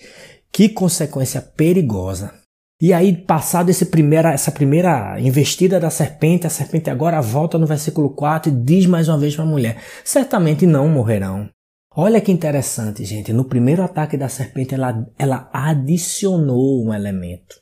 que 0.52 0.68
consequência 0.68 1.42
perigosa. 1.42 2.34
E 2.82 2.92
aí, 2.92 3.16
passado 3.16 3.70
esse 3.70 3.86
primeira, 3.86 4.34
essa 4.34 4.52
primeira 4.52 5.18
investida 5.22 5.80
da 5.80 5.90
serpente, 5.90 6.48
a 6.48 6.50
serpente 6.50 6.90
agora 6.90 7.22
volta 7.22 7.58
no 7.58 7.68
versículo 7.68 8.10
4 8.10 8.52
e 8.52 8.56
diz 8.56 8.88
mais 8.88 9.08
uma 9.08 9.20
vez 9.20 9.36
para 9.36 9.46
a 9.46 9.48
mulher: 9.48 9.78
certamente 10.04 10.66
não 10.66 10.90
morrerão. 10.90 11.48
Olha 11.94 12.22
que 12.22 12.32
interessante, 12.32 13.04
gente. 13.04 13.34
No 13.34 13.44
primeiro 13.44 13.84
ataque 13.84 14.16
da 14.16 14.30
serpente, 14.30 14.74
ela, 14.74 15.06
ela 15.20 15.50
adicionou 15.52 16.86
um 16.86 16.94
elemento. 16.94 17.60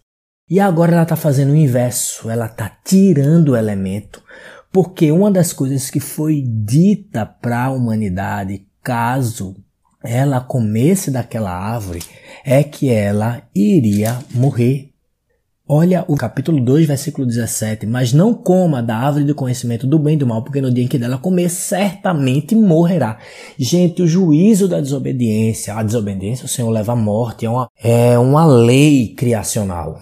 E 0.47 0.59
agora 0.59 0.93
ela 0.93 1.03
está 1.03 1.15
fazendo 1.15 1.51
o 1.51 1.55
inverso. 1.55 2.29
Ela 2.29 2.45
está 2.45 2.69
tirando 2.83 3.49
o 3.49 3.57
elemento. 3.57 4.23
Porque 4.71 5.11
uma 5.11 5.31
das 5.31 5.51
coisas 5.51 5.89
que 5.89 5.99
foi 5.99 6.43
dita 6.43 7.25
para 7.25 7.65
a 7.65 7.71
humanidade, 7.71 8.67
caso 8.83 9.55
ela 10.03 10.39
comesse 10.39 11.11
daquela 11.11 11.51
árvore, 11.51 12.03
é 12.45 12.63
que 12.63 12.89
ela 12.89 13.41
iria 13.53 14.19
morrer. 14.31 14.88
Olha 15.71 16.03
o 16.07 16.15
capítulo 16.15 16.59
2, 16.59 16.87
versículo 16.87 17.27
17. 17.27 17.85
Mas 17.85 18.11
não 18.11 18.33
coma 18.33 18.81
da 18.81 18.95
árvore 18.97 19.23
do 19.23 19.35
conhecimento 19.35 19.85
do 19.85 19.99
bem 19.99 20.15
e 20.15 20.17
do 20.17 20.25
mal, 20.25 20.41
porque 20.43 20.59
no 20.59 20.73
dia 20.73 20.83
em 20.83 20.87
que 20.87 20.97
dela 20.97 21.19
comer, 21.19 21.47
certamente 21.47 22.55
morrerá. 22.55 23.19
Gente, 23.55 24.01
o 24.01 24.07
juízo 24.07 24.67
da 24.67 24.81
desobediência, 24.81 25.75
a 25.75 25.83
desobediência, 25.83 26.43
o 26.43 26.47
Senhor 26.49 26.71
leva 26.71 26.93
à 26.93 26.95
morte, 26.95 27.45
é 27.45 27.49
uma, 27.51 27.69
é 27.79 28.17
uma 28.17 28.47
lei 28.47 29.13
criacional. 29.13 29.99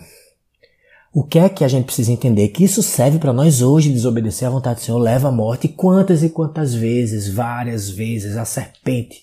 O 1.13 1.21
que 1.21 1.38
é 1.38 1.49
que 1.49 1.65
a 1.65 1.67
gente 1.67 1.84
precisa 1.84 2.13
entender? 2.13 2.47
Que 2.47 2.63
isso 2.63 2.82
serve 2.82 3.19
para 3.19 3.34
nós 3.34 3.62
hoje, 3.62 3.91
desobedecer 3.91 4.47
à 4.47 4.51
vontade 4.51 4.80
do 4.80 4.86
Senhor 4.86 4.99
leva 4.99 5.27
à 5.27 5.32
morte. 5.34 5.67
Quantas 5.67 6.23
e 6.23 6.30
quantas 6.30 6.73
vezes, 6.73 7.27
várias 7.27 7.89
vezes, 7.89 8.38
a 8.38 8.45
serpente 8.45 9.21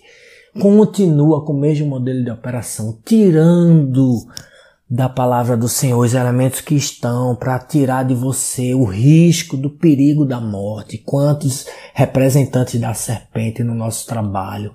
continua 0.61 1.43
com 1.43 1.55
o 1.55 1.59
mesmo 1.59 1.87
modelo 1.87 2.23
de 2.23 2.31
operação, 2.31 2.99
tirando 3.03 4.27
da 4.95 5.09
palavra 5.09 5.57
do 5.57 5.69
Senhor, 5.69 5.99
os 5.99 6.15
elementos 6.15 6.61
que 6.61 6.77
estão 6.77 7.35
para 7.35 7.59
tirar 7.59 8.05
de 8.05 8.15
você 8.15 8.75
o 8.75 8.85
risco 8.85 9.57
do 9.57 9.69
perigo 9.69 10.25
da 10.25 10.41
morte. 10.41 10.99
Quantos 10.99 11.67
representantes 11.93 12.81
da 12.81 12.95
serpente 12.95 13.65
no 13.65 13.75
nosso 13.75 14.07
trabalho, 14.07 14.73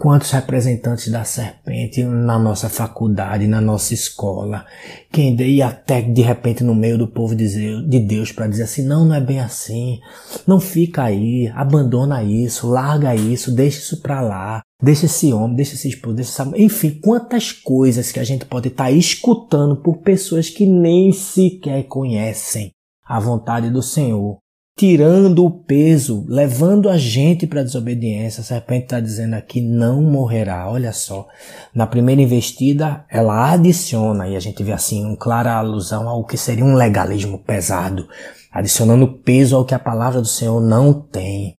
quantos 0.00 0.30
representantes 0.30 1.12
da 1.12 1.24
serpente 1.24 2.02
na 2.02 2.38
nossa 2.38 2.70
faculdade, 2.70 3.46
na 3.46 3.60
nossa 3.60 3.92
escola, 3.92 4.64
quem 5.12 5.38
e 5.38 5.60
até 5.60 6.00
de 6.00 6.22
repente 6.22 6.64
no 6.64 6.74
meio 6.74 6.96
do 6.96 7.06
povo 7.06 7.36
de 7.36 8.00
Deus 8.00 8.32
para 8.32 8.46
dizer 8.46 8.62
assim, 8.62 8.82
não, 8.82 9.04
não 9.04 9.14
é 9.14 9.20
bem 9.20 9.40
assim, 9.40 10.00
não 10.46 10.58
fica 10.58 11.02
aí, 11.02 11.52
abandona 11.54 12.24
isso, 12.24 12.66
larga 12.66 13.14
isso, 13.14 13.54
deixa 13.54 13.78
isso 13.78 14.00
para 14.00 14.22
lá. 14.22 14.62
Deixa 14.82 15.04
esse 15.04 15.30
homem, 15.30 15.56
deixa 15.56 15.74
esse 15.74 15.90
esposo, 15.90 16.16
deixa 16.16 16.30
essa... 16.30 16.50
Enfim, 16.56 16.98
quantas 17.04 17.52
coisas 17.52 18.10
que 18.10 18.18
a 18.18 18.24
gente 18.24 18.46
pode 18.46 18.68
estar 18.68 18.84
tá 18.84 18.90
escutando 18.90 19.76
por 19.76 19.98
pessoas 19.98 20.48
que 20.48 20.64
nem 20.64 21.12
sequer 21.12 21.82
conhecem 21.82 22.72
a 23.04 23.20
vontade 23.20 23.68
do 23.68 23.82
Senhor. 23.82 24.38
Tirando 24.80 25.44
o 25.44 25.50
peso, 25.50 26.24
levando 26.26 26.88
a 26.88 26.96
gente 26.96 27.46
para 27.46 27.60
a 27.60 27.62
desobediência. 27.62 28.40
A 28.40 28.44
serpente 28.44 28.84
está 28.84 28.98
dizendo 28.98 29.34
aqui, 29.34 29.60
não 29.60 30.00
morrerá. 30.00 30.70
Olha 30.70 30.90
só. 30.90 31.28
Na 31.74 31.86
primeira 31.86 32.22
investida, 32.22 33.04
ela 33.10 33.52
adiciona, 33.52 34.26
e 34.26 34.36
a 34.36 34.40
gente 34.40 34.62
vê 34.62 34.72
assim, 34.72 35.04
uma 35.04 35.18
clara 35.18 35.52
alusão 35.52 36.08
ao 36.08 36.24
que 36.24 36.38
seria 36.38 36.64
um 36.64 36.72
legalismo 36.72 37.36
pesado, 37.40 38.08
adicionando 38.50 39.06
peso 39.06 39.54
ao 39.54 39.66
que 39.66 39.74
a 39.74 39.78
palavra 39.78 40.22
do 40.22 40.26
Senhor 40.26 40.62
não 40.62 40.94
tem. 40.94 41.52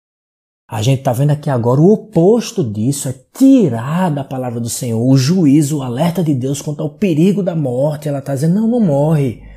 A 0.67 0.81
gente 0.81 1.01
está 1.01 1.13
vendo 1.13 1.33
aqui 1.33 1.51
agora 1.51 1.79
o 1.79 1.93
oposto 1.93 2.65
disso, 2.65 3.07
é 3.07 3.15
tirar 3.35 4.11
da 4.11 4.25
palavra 4.25 4.59
do 4.59 4.71
Senhor 4.71 4.99
o 4.99 5.15
juízo, 5.15 5.81
o 5.81 5.83
alerta 5.83 6.25
de 6.25 6.35
Deus 6.35 6.63
quanto 6.63 6.83
ao 6.83 6.89
perigo 6.89 7.43
da 7.43 7.55
morte. 7.55 8.09
Ela 8.09 8.21
está 8.21 8.35
dizendo, 8.35 8.55
não, 8.55 8.67
não 8.67 8.81
morre. 8.81 9.50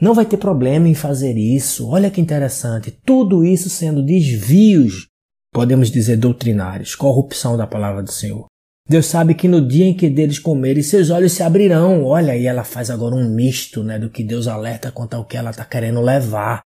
Não 0.00 0.14
vai 0.14 0.24
ter 0.24 0.36
problema 0.36 0.88
em 0.88 0.94
fazer 0.94 1.36
isso. 1.36 1.88
Olha 1.88 2.10
que 2.10 2.20
interessante. 2.20 2.90
Tudo 2.90 3.44
isso 3.44 3.68
sendo 3.68 4.04
desvios, 4.04 5.08
podemos 5.52 5.90
dizer 5.90 6.16
doutrinários, 6.16 6.94
corrupção 6.94 7.56
da 7.56 7.66
palavra 7.66 8.02
do 8.02 8.12
Senhor. 8.12 8.46
Deus 8.88 9.06
sabe 9.06 9.34
que 9.34 9.46
no 9.46 9.66
dia 9.66 9.86
em 9.86 9.94
que 9.94 10.10
deles 10.10 10.38
comerem, 10.38 10.82
seus 10.82 11.10
olhos 11.10 11.32
se 11.32 11.44
abrirão. 11.44 12.04
Olha, 12.04 12.32
aí 12.32 12.46
ela 12.46 12.64
faz 12.64 12.90
agora 12.90 13.14
um 13.14 13.32
misto 13.32 13.84
né, 13.84 13.98
do 13.98 14.10
que 14.10 14.24
Deus 14.24 14.48
alerta 14.48 14.90
quanto 14.90 15.14
ao 15.14 15.24
que 15.24 15.36
ela 15.36 15.50
está 15.50 15.64
querendo 15.64 16.00
levar. 16.00 16.62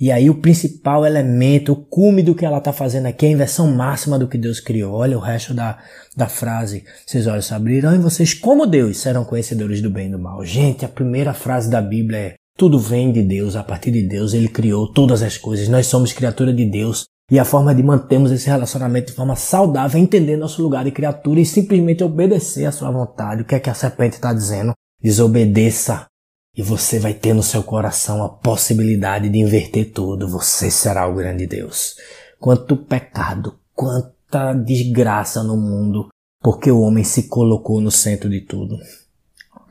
E 0.00 0.10
aí 0.10 0.28
o 0.28 0.40
principal 0.40 1.06
elemento, 1.06 1.72
o 1.72 1.76
cume 1.76 2.22
do 2.22 2.34
que 2.34 2.44
ela 2.44 2.58
está 2.58 2.72
fazendo 2.72 3.06
aqui, 3.06 3.26
é 3.26 3.28
a 3.28 3.32
inversão 3.32 3.70
máxima 3.70 4.18
do 4.18 4.26
que 4.26 4.36
Deus 4.36 4.58
criou. 4.58 4.94
Olha 4.94 5.16
o 5.16 5.20
resto 5.20 5.54
da, 5.54 5.78
da 6.16 6.26
frase. 6.26 6.84
Seus 7.06 7.28
olhos 7.28 7.44
se 7.44 7.54
abrirão 7.54 7.94
e 7.94 7.98
vocês, 7.98 8.34
como 8.34 8.66
Deus, 8.66 8.96
serão 8.98 9.24
conhecedores 9.24 9.80
do 9.80 9.88
bem 9.88 10.08
e 10.08 10.10
do 10.10 10.18
mal. 10.18 10.44
Gente, 10.44 10.84
a 10.84 10.88
primeira 10.88 11.32
frase 11.32 11.70
da 11.70 11.80
Bíblia 11.80 12.18
é 12.18 12.34
tudo 12.56 12.78
vem 12.78 13.12
de 13.12 13.22
Deus, 13.22 13.56
a 13.56 13.62
partir 13.62 13.90
de 13.90 14.02
Deus, 14.02 14.34
Ele 14.34 14.48
criou 14.48 14.92
todas 14.92 15.22
as 15.22 15.36
coisas. 15.36 15.68
Nós 15.68 15.86
somos 15.86 16.12
criatura 16.12 16.52
de 16.52 16.64
Deus. 16.64 17.06
E 17.30 17.38
a 17.38 17.44
forma 17.44 17.74
de 17.74 17.82
mantermos 17.82 18.30
esse 18.30 18.46
relacionamento 18.46 19.06
de 19.06 19.16
forma 19.16 19.34
saudável 19.36 19.98
é 19.98 20.02
entender 20.02 20.36
nosso 20.36 20.62
lugar 20.62 20.84
de 20.84 20.90
criatura 20.90 21.40
e 21.40 21.46
simplesmente 21.46 22.04
obedecer 22.04 22.66
à 22.66 22.72
sua 22.72 22.90
vontade. 22.90 23.42
O 23.42 23.44
que 23.44 23.54
é 23.54 23.60
que 23.60 23.70
a 23.70 23.74
serpente 23.74 24.16
está 24.16 24.34
dizendo? 24.34 24.74
Desobedeça 25.02 26.06
e 26.54 26.62
você 26.62 26.98
vai 26.98 27.14
ter 27.14 27.32
no 27.32 27.42
seu 27.42 27.62
coração 27.62 28.22
a 28.22 28.28
possibilidade 28.28 29.30
de 29.30 29.38
inverter 29.38 29.90
tudo. 29.92 30.28
Você 30.28 30.70
será 30.70 31.08
o 31.08 31.14
grande 31.14 31.46
Deus. 31.46 31.96
Quanto 32.38 32.76
pecado, 32.76 33.58
quanta 33.74 34.52
desgraça 34.52 35.42
no 35.42 35.56
mundo, 35.56 36.08
porque 36.42 36.70
o 36.70 36.80
homem 36.80 37.04
se 37.04 37.28
colocou 37.28 37.80
no 37.80 37.90
centro 37.90 38.28
de 38.28 38.42
tudo. 38.42 38.76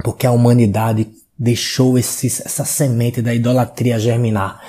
Porque 0.04 0.26
a 0.26 0.32
humanidade 0.32 1.08
deixou 1.42 1.98
esse, 1.98 2.28
essa 2.28 2.64
semente 2.64 3.20
da 3.20 3.34
idolatria 3.34 3.98
germinar. 3.98 4.62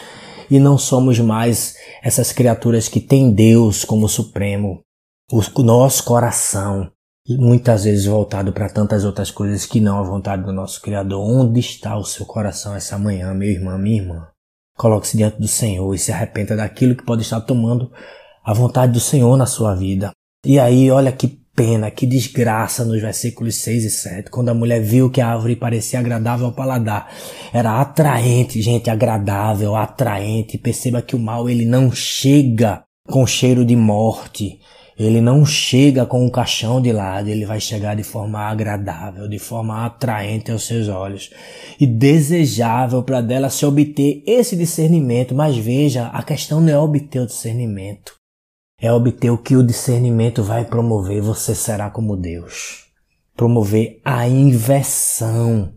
E 0.51 0.59
não 0.59 0.79
somos 0.79 1.19
mais 1.19 1.77
essas 2.03 2.33
criaturas 2.33 2.89
que 2.89 2.99
têm 2.99 3.31
Deus 3.31 3.85
como 3.85 4.09
supremo. 4.09 4.83
O 5.31 5.63
nosso 5.63 6.03
coração 6.05 6.91
muitas 7.29 7.85
vezes 7.85 8.07
voltado 8.07 8.53
para 8.53 8.71
tantas 8.71 9.05
outras 9.05 9.31
coisas 9.31 9.67
que 9.67 9.81
não 9.81 9.99
a 9.99 10.03
vontade 10.03 10.45
do 10.45 10.53
nosso 10.53 10.81
Criador. 10.81 11.21
Onde 11.21 11.61
está 11.61 11.97
o 11.97 12.05
seu 12.05 12.25
coração 12.25 12.75
essa 12.75 12.99
manhã, 12.99 13.35
meu 13.35 13.51
irmão, 13.51 13.79
minha 13.79 14.01
irmã? 14.01 14.29
Coloque-se 14.77 15.17
diante 15.17 15.39
do 15.39 15.49
Senhor 15.49 15.95
e 15.95 15.99
se 15.99 16.11
arrependa 16.11 16.57
daquilo 16.57 16.97
que 16.97 17.05
pode 17.05 17.23
estar 17.23 17.41
tomando 17.43 17.93
a 18.43 18.55
vontade 18.55 18.93
do 18.93 19.01
Senhor 19.01 19.37
na 19.37 19.47
sua 19.47 19.75
vida. 19.75 20.11
E 20.45 20.59
aí, 20.59 20.91
olha 20.91 21.13
que 21.13 21.42
pena, 21.55 21.91
que 21.91 22.07
desgraça 22.07 22.85
nos 22.85 23.01
versículos 23.01 23.57
6 23.57 23.85
e 23.85 23.91
7, 23.91 24.31
quando 24.31 24.49
a 24.49 24.55
mulher 24.55 24.81
viu 24.81 25.11
que 25.11 25.21
a 25.21 25.29
árvore 25.29 25.57
parecia 25.57 25.99
agradável 25.99 26.47
ao 26.47 26.53
paladar. 26.53 27.13
Era 27.53 27.81
atraente, 27.81 28.61
gente, 28.63 28.91
agradável, 28.91 29.77
atraente. 29.77 30.59
Perceba 30.59 31.03
que 31.03 31.17
o 31.17 31.19
mal 31.19 31.49
ele 31.49 31.67
não 31.67 31.91
chega 31.93 32.83
com 33.07 33.27
cheiro 33.27 33.65
de 33.65 33.77
morte. 33.77 34.59
Ele 34.99 35.21
não 35.21 35.45
chega 35.45 36.05
com 36.05 36.27
o 36.27 36.31
caixão 36.31 36.81
de 36.81 36.93
lado, 36.93 37.29
ele 37.29 37.47
vai 37.47 37.59
chegar 37.59 37.97
de 37.97 38.03
forma 38.03 38.39
agradável, 38.39 39.27
de 39.27 39.39
forma 39.39 39.87
atraente 39.87 40.53
aos 40.53 40.67
seus 40.67 40.87
olhos 40.87 41.31
e 41.81 41.87
desejável 41.87 43.03
para 43.03 43.21
dela 43.21 43.49
se 43.49 43.65
obter 43.65 44.23
esse 44.27 44.55
discernimento. 44.55 45.35
Mas 45.35 45.57
veja, 45.57 46.09
a 46.09 46.23
questão 46.23 46.61
não 46.61 46.69
é 46.69 46.79
obter 46.79 47.21
o 47.21 47.27
discernimento, 47.27 48.15
é 48.83 48.93
obter 48.93 49.31
o 49.31 49.39
que 49.39 49.55
o 49.55 49.65
discernimento 49.65 50.43
vai 50.43 50.65
promover. 50.65 51.23
Você 51.23 51.55
será 51.55 51.89
como 51.89 52.17
Deus. 52.17 52.87
Promover 53.37 54.01
a 54.05 54.29
inversão 54.29 55.73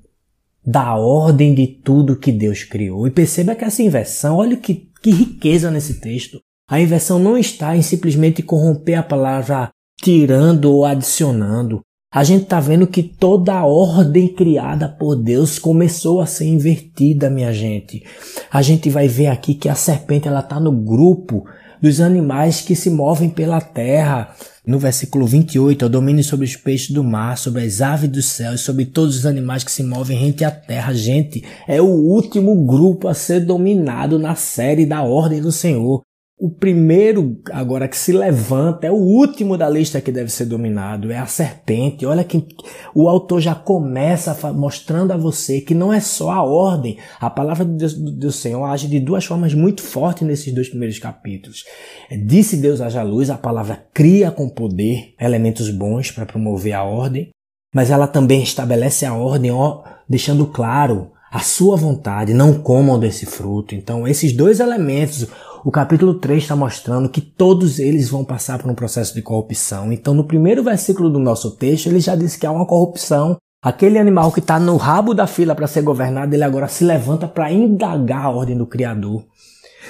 da 0.65 0.96
ordem 0.96 1.54
de 1.54 1.68
tudo 1.68 2.18
que 2.18 2.32
Deus 2.32 2.63
criou. 2.63 3.08
E 3.08 3.12
perceba 3.12 3.54
que 3.54 3.63
essa 3.63 3.84
inversão, 3.84 4.38
olha 4.38 4.58
que, 4.58 4.89
que 5.04 5.12
riqueza 5.12 5.70
nesse 5.70 6.02
texto. 6.02 6.39
A 6.68 6.82
inversão 6.82 7.20
não 7.20 7.38
está 7.38 7.78
em 7.78 7.84
simplesmente 7.84 8.41
corromper 8.41 8.98
a 8.98 9.04
palavra 9.04 9.70
tirando 10.02 10.65
ou 10.65 10.84
adicionando. 10.84 11.82
A 12.12 12.24
gente 12.24 12.44
está 12.44 12.60
vendo 12.60 12.88
que 12.88 13.04
toda 13.04 13.54
a 13.54 13.65
ordem 13.68 14.34
criada 14.34 14.89
por 14.89 15.15
Deus 15.15 15.60
começou 15.60 16.22
a 16.22 16.26
ser 16.26 16.46
invertida, 16.46 17.30
minha 17.30 17.54
gente. 17.54 18.04
A 18.50 18.63
gente 18.63 18.89
vai 18.89 19.08
ver 19.08 19.28
aqui 19.28 19.54
que 19.54 19.70
a 19.70 19.76
serpente 19.76 20.28
ela 20.28 20.39
está 20.39 20.60
no 20.60 20.72
grupo 20.72 21.46
dos 21.86 22.02
animais 22.02 22.62
que 22.62 22.76
se 22.76 22.89
movem 22.89 23.30
pela 23.30 23.62
terra. 23.62 24.36
No 24.65 24.80
versículo 24.80 25.28
28, 25.28 25.86
é 25.86 25.88
o 25.88 25.89
domínio 25.89 26.24
sobre 26.24 26.43
os 26.43 26.56
peixes 26.56 26.89
do 26.89 27.04
mar, 27.04 27.38
sobre 27.38 27.62
as 27.62 27.80
aves 27.80 28.10
dos 28.10 28.26
céus, 28.26 28.62
sobre 28.62 28.86
todos 28.86 29.15
os 29.17 29.26
animais 29.28 29.63
que 29.63 29.71
se 29.71 29.84
movem 29.84 30.17
rente 30.17 30.43
à 30.43 30.50
terra. 30.50 30.95
Gente, 30.95 31.43
é 31.67 31.80
o 31.80 31.86
último 31.86 32.56
grupo 32.65 33.08
a 33.08 33.13
ser 33.13 33.41
dominado 33.41 34.17
na 34.17 34.34
série 34.34 34.84
da 34.84 35.04
ordem 35.04 35.39
do 35.39 35.52
Senhor. 35.52 36.02
O 36.38 36.50
primeiro 36.50 37.41
agora 37.50 37.88
que 37.88 37.98
se 37.98 38.12
levanta 38.12 38.86
é 38.86 38.91
o 38.91 38.95
último 38.95 39.58
da 39.58 39.69
lista 39.69 40.02
que 40.02 40.12
deve 40.12 40.30
ser 40.30 40.45
dominado, 40.45 41.10
é 41.10 41.17
a 41.17 41.26
serpente. 41.26 42.06
Olha 42.06 42.26
que 42.26 42.45
o 42.93 43.08
autor 43.08 43.39
já 43.39 43.56
começa 43.56 44.36
mostrando 44.52 45.12
a 45.12 45.17
você 45.17 45.62
que 45.62 45.74
não 45.74 45.93
é 45.93 46.02
só 46.02 46.32
a 46.32 46.43
ordem. 46.43 46.98
A 47.21 47.30
palavra 47.30 47.63
do, 47.63 47.78
Deus, 47.78 47.93
do 47.93 48.32
Senhor 48.34 48.65
age 48.65 48.89
de 48.89 49.00
duas 49.00 49.24
formas 49.24 49.54
muito 49.54 49.82
fortes 49.82 50.28
nesses 50.28 50.54
dois 50.54 50.67
primeiros 50.67 51.00
capítulos. 51.00 51.63
É, 52.10 52.17
disse 52.17 52.58
Deus 52.58 52.82
haja 52.82 53.02
luz, 53.02 53.30
a 53.30 53.38
palavra 53.38 53.86
cria 53.93 54.30
com 54.30 54.50
poder 54.50 55.13
elementos 55.17 55.69
bons 55.69 56.12
para 56.12 56.26
promover 56.26 56.74
a 56.74 56.84
ordem, 56.84 57.30
mas 57.74 57.89
ela 57.89 58.08
também 58.08 58.43
estabelece 58.43 59.06
a 59.06 59.13
ordem, 59.13 59.52
ó, 59.52 59.84
deixando 60.08 60.45
claro 60.48 61.12
a 61.36 61.39
sua 61.39 61.76
vontade, 61.76 62.34
não 62.34 62.54
comam 62.54 62.98
desse 62.98 63.26
fruto. 63.26 63.76
Então, 63.76 64.08
esses 64.08 64.32
dois 64.32 64.62
elementos, 64.62 65.28
o 65.65 65.71
capítulo 65.71 66.13
3 66.13 66.43
está 66.43 66.56
mostrando 66.56 67.10
que 67.10 67.19
todos 67.19 67.80
eles 67.80 68.08
vão 68.08 68.23
passar 68.23 68.60
por 68.60 68.69
um 68.69 68.75
processo 68.75 69.15
de 69.15 69.23
corrupção. 69.23 69.91
Então, 69.91 70.13
no 70.13 70.23
primeiro 70.23 70.63
versículo 70.63 71.10
do 71.10 71.17
nosso 71.17 71.58
texto, 71.58 71.88
ele 71.88 71.99
já 71.99 72.15
disse 72.15 72.38
que 72.38 72.45
há 72.45 72.51
uma 72.51 72.67
corrupção. 72.67 73.38
Aquele 73.63 73.97
animal 73.97 74.32
que 74.32 74.39
está 74.39 74.60
no 74.60 74.78
rabo 74.78 75.15
da 75.15 75.25
fila 75.25 75.56
para 75.56 75.65
ser 75.65 75.82
governado, 75.82 76.36
ele 76.36 76.43
agora 76.43 76.67
se 76.67 76.84
levanta 76.84 77.28
para 77.28 77.51
indagar 77.51 78.25
a 78.25 78.30
ordem 78.30 78.56
do 78.56 78.67
Criador. 78.67 79.25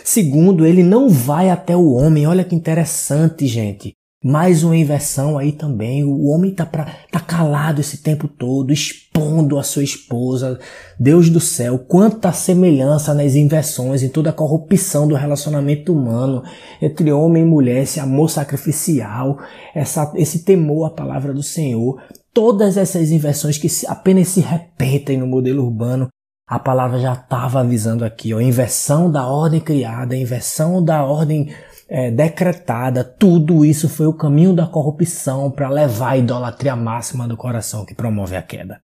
Segundo, 0.01 0.65
ele 0.65 0.81
não 0.81 1.09
vai 1.09 1.49
até 1.49 1.75
o 1.75 1.91
homem. 1.91 2.25
Olha 2.25 2.45
que 2.45 2.55
interessante, 2.55 3.45
gente. 3.45 3.93
Mais 4.27 4.63
uma 4.63 4.75
inversão 4.75 5.37
aí 5.37 5.51
também. 5.51 6.03
O 6.03 6.25
homem 6.29 6.51
tá, 6.51 6.65
pra, 6.65 6.87
tá 7.11 7.19
calado 7.19 7.79
esse 7.79 7.99
tempo 7.99 8.27
todo, 8.27 8.73
expondo 8.73 9.59
a 9.59 9.61
sua 9.61 9.83
esposa. 9.83 10.59
Deus 10.99 11.29
do 11.29 11.39
céu, 11.39 11.77
quanta 11.77 12.31
semelhança 12.31 13.13
nas 13.13 13.35
inversões, 13.35 14.01
em 14.01 14.09
toda 14.09 14.31
a 14.31 14.33
corrupção 14.33 15.07
do 15.07 15.13
relacionamento 15.13 15.93
humano 15.93 16.41
entre 16.81 17.11
homem 17.11 17.43
e 17.43 17.45
mulher, 17.45 17.83
esse 17.83 17.99
amor 17.99 18.31
sacrificial, 18.31 19.37
essa, 19.75 20.11
esse 20.15 20.43
temor 20.43 20.87
à 20.87 20.89
palavra 20.89 21.31
do 21.31 21.43
Senhor. 21.43 22.01
Todas 22.33 22.77
essas 22.77 23.11
inversões 23.11 23.59
que 23.59 23.67
apenas 23.85 24.29
se 24.29 24.41
repetem 24.41 25.19
no 25.19 25.27
modelo 25.27 25.63
urbano, 25.63 26.07
a 26.49 26.57
palavra 26.57 26.97
já 26.99 27.13
estava 27.13 27.59
avisando 27.59 28.03
aqui, 28.03 28.33
ó, 28.33 28.41
inversão 28.41 29.11
da 29.11 29.27
ordem 29.27 29.59
criada, 29.59 30.15
inversão 30.15 30.83
da 30.83 31.03
ordem 31.03 31.53
é, 31.87 32.09
decretada, 32.09 33.03
tudo 33.03 33.63
isso 33.63 33.87
foi 33.87 34.07
o 34.07 34.13
caminho 34.13 34.53
da 34.53 34.65
corrupção 34.65 35.51
para 35.51 35.69
levar 35.69 36.11
a 36.11 36.17
idolatria 36.17 36.75
máxima 36.75 37.27
do 37.27 37.37
coração 37.37 37.85
que 37.85 37.93
promove 37.93 38.35
a 38.35 38.41
queda. 38.41 38.79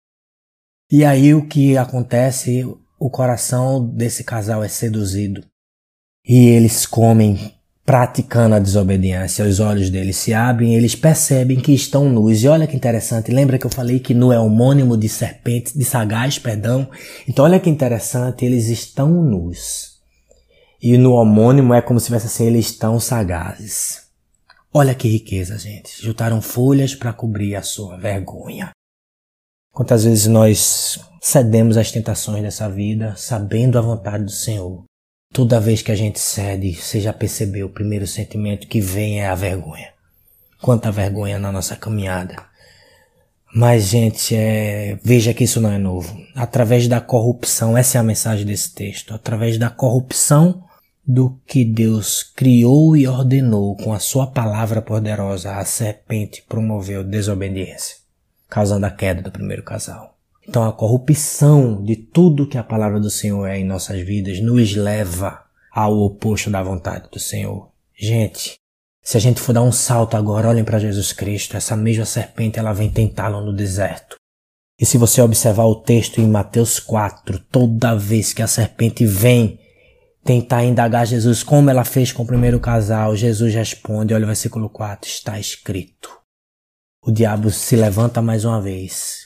E 0.90 1.04
aí 1.04 1.34
o 1.34 1.46
que 1.46 1.76
acontece? 1.76 2.64
O 2.98 3.10
coração 3.10 3.86
desse 3.86 4.24
casal 4.24 4.64
é 4.64 4.68
seduzido. 4.68 5.44
E 6.26 6.48
eles 6.48 6.84
comem 6.86 7.54
praticando 7.84 8.54
a 8.54 8.58
desobediência. 8.58 9.46
Os 9.46 9.60
olhos 9.60 9.88
deles 9.88 10.16
se 10.16 10.34
abrem 10.34 10.74
eles 10.74 10.94
percebem 10.94 11.60
que 11.60 11.72
estão 11.72 12.08
nus. 12.08 12.42
E 12.42 12.48
olha 12.48 12.66
que 12.66 12.76
interessante, 12.76 13.30
lembra 13.30 13.58
que 13.58 13.64
eu 13.64 13.70
falei 13.70 13.98
que 13.98 14.12
nu 14.12 14.32
é 14.32 14.38
homônimo 14.38 14.96
de 14.96 15.08
serpente, 15.08 15.76
de 15.76 15.84
sagaz, 15.84 16.38
perdão? 16.38 16.88
Então 17.26 17.44
olha 17.44 17.60
que 17.60 17.70
interessante, 17.70 18.44
eles 18.44 18.68
estão 18.68 19.08
nus. 19.22 19.97
E 20.80 20.96
no 20.96 21.12
homônimo 21.12 21.74
é 21.74 21.82
como 21.82 21.98
se 21.98 22.08
fosse 22.08 22.26
assim, 22.26 22.46
eles 22.46 22.66
estão 22.66 23.00
sagazes. 23.00 24.08
Olha 24.72 24.94
que 24.94 25.08
riqueza, 25.08 25.58
gente. 25.58 26.00
Juntaram 26.00 26.40
folhas 26.40 26.94
para 26.94 27.12
cobrir 27.12 27.56
a 27.56 27.62
sua 27.62 27.96
vergonha. 27.96 28.70
Quantas 29.72 30.04
vezes 30.04 30.26
nós 30.26 31.00
cedemos 31.20 31.76
às 31.76 31.90
tentações 31.90 32.42
dessa 32.42 32.68
vida, 32.68 33.14
sabendo 33.16 33.78
a 33.78 33.82
vontade 33.82 34.24
do 34.24 34.30
Senhor. 34.30 34.84
Toda 35.32 35.60
vez 35.60 35.82
que 35.82 35.92
a 35.92 35.96
gente 35.96 36.18
cede, 36.18 36.74
você 36.74 37.00
já 37.00 37.12
percebeu, 37.12 37.66
o 37.66 37.72
primeiro 37.72 38.06
sentimento 38.06 38.66
que 38.66 38.80
vem 38.80 39.20
é 39.20 39.28
a 39.28 39.34
vergonha. 39.34 39.92
Quanta 40.60 40.90
vergonha 40.90 41.38
na 41.38 41.52
nossa 41.52 41.76
caminhada. 41.76 42.36
Mas, 43.54 43.84
gente, 43.84 44.34
é... 44.34 44.98
veja 45.02 45.32
que 45.34 45.44
isso 45.44 45.60
não 45.60 45.70
é 45.70 45.78
novo. 45.78 46.16
Através 46.34 46.86
da 46.86 47.00
corrupção, 47.00 47.76
essa 47.76 47.98
é 47.98 48.00
a 48.00 48.04
mensagem 48.04 48.44
desse 48.44 48.74
texto. 48.74 49.14
Através 49.14 49.58
da 49.58 49.70
corrupção 49.70 50.64
do 51.08 51.40
que 51.46 51.64
Deus 51.64 52.22
criou 52.22 52.94
e 52.94 53.08
ordenou 53.08 53.74
com 53.78 53.94
a 53.94 53.98
sua 53.98 54.26
palavra 54.26 54.82
poderosa, 54.82 55.56
a 55.56 55.64
serpente 55.64 56.44
promoveu 56.46 57.02
desobediência, 57.02 57.96
causando 58.46 58.84
a 58.84 58.90
queda 58.90 59.22
do 59.22 59.30
primeiro 59.30 59.62
casal. 59.62 60.18
Então 60.46 60.64
a 60.64 60.72
corrupção 60.72 61.82
de 61.82 61.96
tudo 61.96 62.46
que 62.46 62.58
a 62.58 62.62
palavra 62.62 63.00
do 63.00 63.08
Senhor 63.08 63.46
é 63.46 63.58
em 63.58 63.64
nossas 63.64 64.02
vidas 64.02 64.38
nos 64.40 64.76
leva 64.76 65.42
ao 65.72 65.98
oposto 65.98 66.50
da 66.50 66.62
vontade 66.62 67.08
do 67.10 67.18
Senhor. 67.18 67.70
Gente, 67.98 68.56
se 69.02 69.16
a 69.16 69.20
gente 69.20 69.40
for 69.40 69.54
dar 69.54 69.62
um 69.62 69.72
salto 69.72 70.14
agora, 70.14 70.48
olhem 70.48 70.64
para 70.64 70.78
Jesus 70.78 71.14
Cristo, 71.14 71.56
essa 71.56 71.74
mesma 71.74 72.04
serpente 72.04 72.58
ela 72.58 72.74
vem 72.74 72.90
tentá-lo 72.90 73.40
no 73.40 73.54
deserto. 73.54 74.16
E 74.78 74.84
se 74.84 74.98
você 74.98 75.22
observar 75.22 75.64
o 75.64 75.76
texto 75.76 76.20
em 76.20 76.28
Mateus 76.28 76.78
4, 76.78 77.38
toda 77.50 77.96
vez 77.96 78.34
que 78.34 78.42
a 78.42 78.46
serpente 78.46 79.06
vem 79.06 79.58
tentar 80.28 80.62
indagar 80.62 81.06
Jesus 81.06 81.42
como 81.42 81.70
ela 81.70 81.86
fez 81.86 82.12
com 82.12 82.22
o 82.22 82.26
primeiro 82.26 82.60
casal, 82.60 83.16
Jesus 83.16 83.54
responde, 83.54 84.12
olha 84.12 84.24
o 84.24 84.26
versículo 84.26 84.68
4, 84.68 85.08
está 85.08 85.40
escrito. 85.40 86.10
O 87.02 87.10
diabo 87.10 87.50
se 87.50 87.74
levanta 87.74 88.20
mais 88.20 88.44
uma 88.44 88.60
vez. 88.60 89.20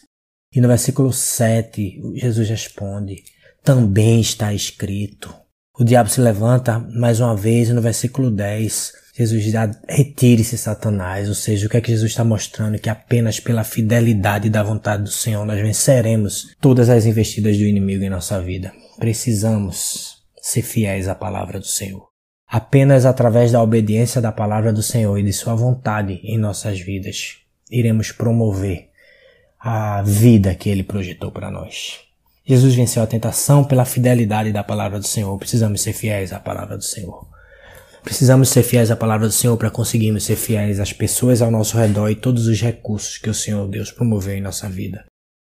E 0.55 0.61
no 0.61 0.69
versículo 0.69 1.12
7, 1.12 2.01
Jesus 2.15 2.49
responde, 2.49 3.17
também 3.65 4.21
está 4.21 4.55
escrito. 4.55 5.35
O 5.77 5.83
diabo 5.83 6.09
se 6.09 6.21
levanta 6.21 6.79
mais 6.79 7.19
uma 7.19 7.35
vez 7.35 7.69
e 7.69 7.73
no 7.73 7.83
versículo 7.83 8.31
10, 8.31 8.93
Jesus 9.17 9.43
diz, 9.43 9.55
retire-se 9.88 10.57
Satanás, 10.57 11.29
ou 11.29 11.35
seja, 11.35 11.67
o 11.67 11.69
que 11.69 11.79
é 11.79 11.81
que 11.81 11.91
Jesus 11.91 12.12
está 12.12 12.23
mostrando? 12.23 12.79
Que 12.79 12.88
apenas 12.88 13.41
pela 13.41 13.65
fidelidade 13.65 14.49
da 14.49 14.62
vontade 14.62 15.03
do 15.03 15.11
Senhor 15.11 15.45
nós 15.45 15.61
venceremos 15.61 16.55
todas 16.61 16.88
as 16.88 17.07
investidas 17.07 17.59
do 17.59 17.65
inimigo 17.65 18.05
em 18.05 18.11
nossa 18.11 18.41
vida. 18.41 18.73
Precisamos 19.01 20.12
ser 20.43 20.63
fiéis 20.63 21.07
à 21.07 21.15
palavra 21.15 21.61
do 21.61 21.67
Senhor. 21.67 22.09
Apenas 22.49 23.07
através 23.07 23.53
da 23.53 23.63
obediência 23.63 24.21
da 24.21 24.33
palavra 24.33 24.73
do 24.73 24.83
Senhor 24.83 25.17
e 25.17 25.23
de 25.23 25.33
Sua 25.33 25.55
vontade 25.55 26.21
em 26.25 26.37
nossas 26.37 26.81
vidas 26.81 27.37
iremos 27.71 28.13
promover 28.13 28.91
a 29.59 30.03
vida 30.03 30.55
que 30.55 30.69
Ele 30.69 30.83
projetou 30.83 31.31
para 31.31 31.51
nós. 31.51 32.01
Jesus 32.45 32.75
venceu 32.75 33.03
a 33.03 33.07
tentação 33.07 33.63
pela 33.65 33.85
fidelidade 33.85 34.53
da 34.53 34.65
palavra 34.65 34.99
do 34.99 35.07
Senhor. 35.07 35.39
Precisamos 35.39 35.81
ser 35.81 35.93
fiéis 35.93 36.33
à 36.33 36.41
palavra 36.41 36.77
do 36.77 36.85
Senhor. 36.85 37.27
Precisamos 38.03 38.49
ser 38.49 38.65
fiéis 38.65 38.91
à 38.91 38.97
palavra 38.97 39.29
do 39.29 39.33
Senhor 39.33 39.57
para 39.57 39.71
conseguirmos 39.71 40.25
ser 40.25 40.35
fiéis 40.35 40.81
às 40.81 40.93
pessoas 40.93 41.41
ao 41.41 41.53
nosso 41.53 41.79
redor 41.79 42.11
e 42.11 42.17
todos 42.17 42.49
os 42.49 42.61
recursos 42.61 43.17
que 43.17 43.31
o 43.31 43.35
Senhor 43.35 43.69
Deus 43.69 43.93
promoveu 43.93 44.35
em 44.35 44.41
nossa 44.41 44.69
vida. 44.69 45.05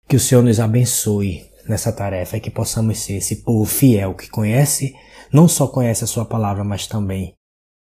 Que 0.08 0.16
o 0.16 0.20
Senhor 0.20 0.44
nos 0.44 0.60
abençoe 0.60 1.49
nessa 1.70 1.92
tarefa 1.92 2.38
é 2.38 2.40
que 2.40 2.50
possamos 2.50 3.00
ser 3.00 3.14
esse 3.14 3.38
povo 3.44 3.64
fiel 3.64 4.16
que 4.16 4.28
conhece, 4.28 4.96
não 5.32 5.48
só 5.48 5.68
conhece 5.68 6.04
a 6.04 6.08
sua 6.08 6.26
palavra, 6.26 6.64
mas 6.64 6.88
também 6.88 7.34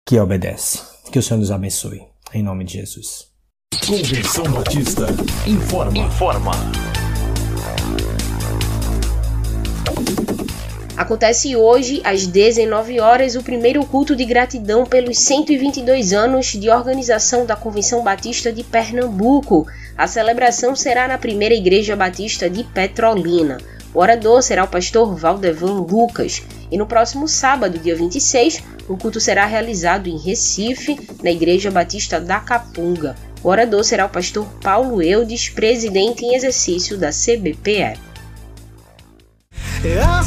que 0.06 0.20
obedece. 0.20 0.80
Que 1.10 1.18
o 1.18 1.22
Senhor 1.22 1.40
nos 1.40 1.50
abençoe. 1.50 2.02
Em 2.32 2.42
nome 2.42 2.64
de 2.64 2.74
Jesus. 2.74 3.30
Convenção 3.86 4.44
Batista 4.52 5.06
informa. 5.46 5.98
Informa. 5.98 6.52
Acontece 11.00 11.56
hoje, 11.56 12.02
às 12.04 12.26
19 12.26 13.00
horas, 13.00 13.34
o 13.34 13.42
primeiro 13.42 13.84
culto 13.86 14.14
de 14.14 14.24
gratidão 14.26 14.84
pelos 14.84 15.18
122 15.18 16.12
anos 16.12 16.48
de 16.48 16.68
organização 16.68 17.46
da 17.46 17.56
Convenção 17.56 18.04
Batista 18.04 18.52
de 18.52 18.62
Pernambuco. 18.62 19.66
A 19.96 20.06
celebração 20.06 20.74
será 20.74 21.06
na 21.06 21.18
primeira 21.18 21.54
Igreja 21.54 21.94
Batista 21.94 22.48
de 22.48 22.64
Petrolina. 22.64 23.58
O 23.92 23.98
orador 23.98 24.42
será 24.42 24.64
o 24.64 24.68
pastor 24.68 25.14
Valdevan 25.14 25.80
Lucas. 25.80 26.42
E 26.70 26.78
no 26.78 26.86
próximo 26.86 27.26
sábado, 27.26 27.78
dia 27.78 27.96
26, 27.96 28.62
o 28.88 28.96
culto 28.96 29.20
será 29.20 29.44
realizado 29.46 30.08
em 30.08 30.16
Recife, 30.16 30.96
na 31.22 31.30
Igreja 31.30 31.70
Batista 31.70 32.20
da 32.20 32.38
Capunga. 32.40 33.16
O 33.42 33.48
orador 33.48 33.82
será 33.82 34.06
o 34.06 34.10
pastor 34.10 34.46
Paulo 34.62 35.02
Eudes, 35.02 35.48
presidente 35.48 36.24
em 36.24 36.34
exercício 36.34 36.96
da 36.96 37.10
CBPE. 37.10 37.98
A 40.06 40.22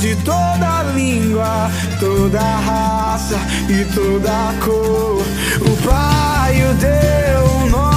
de 0.00 0.16
toda 0.16 0.82
língua, 0.94 1.70
toda 2.00 2.40
raça 2.40 3.38
e 3.68 3.84
toda 3.94 4.54
cor. 4.64 5.22
O 5.60 5.76
Pai 5.86 6.64
o 6.64 6.74
deu 6.74 7.44
um 7.56 7.68
nome 7.68 7.89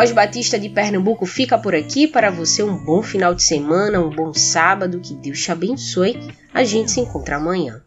Voz 0.00 0.12
Batista 0.12 0.58
de 0.58 0.70
Pernambuco 0.70 1.26
fica 1.26 1.58
por 1.58 1.74
aqui. 1.74 2.08
Para 2.08 2.30
você, 2.30 2.62
um 2.62 2.74
bom 2.74 3.02
final 3.02 3.34
de 3.34 3.42
semana, 3.42 4.00
um 4.00 4.08
bom 4.08 4.32
sábado. 4.32 4.98
Que 4.98 5.12
Deus 5.12 5.38
te 5.42 5.52
abençoe. 5.52 6.18
A 6.54 6.64
gente 6.64 6.90
se 6.90 7.00
encontra 7.00 7.36
amanhã. 7.36 7.82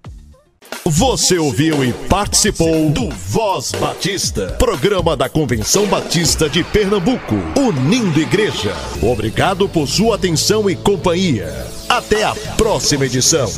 Você 0.86 1.40
ouviu 1.40 1.84
e 1.84 1.92
participou 2.08 2.92
do 2.92 3.10
Voz 3.10 3.72
Batista, 3.72 4.56
programa 4.60 5.18
da 5.18 5.28
Convenção 5.28 5.88
Batista 5.88 6.48
de 6.48 6.64
Pernambuco, 6.64 7.34
unindo 7.58 8.22
igreja. 8.22 8.76
Obrigado 9.02 9.68
por 9.68 9.88
sua 9.88 10.16
atenção 10.16 10.70
e 10.70 10.76
companhia. 10.76 11.66
Até 11.90 12.24
a 12.24 12.36
próxima 12.56 13.08
edição. 13.08 13.50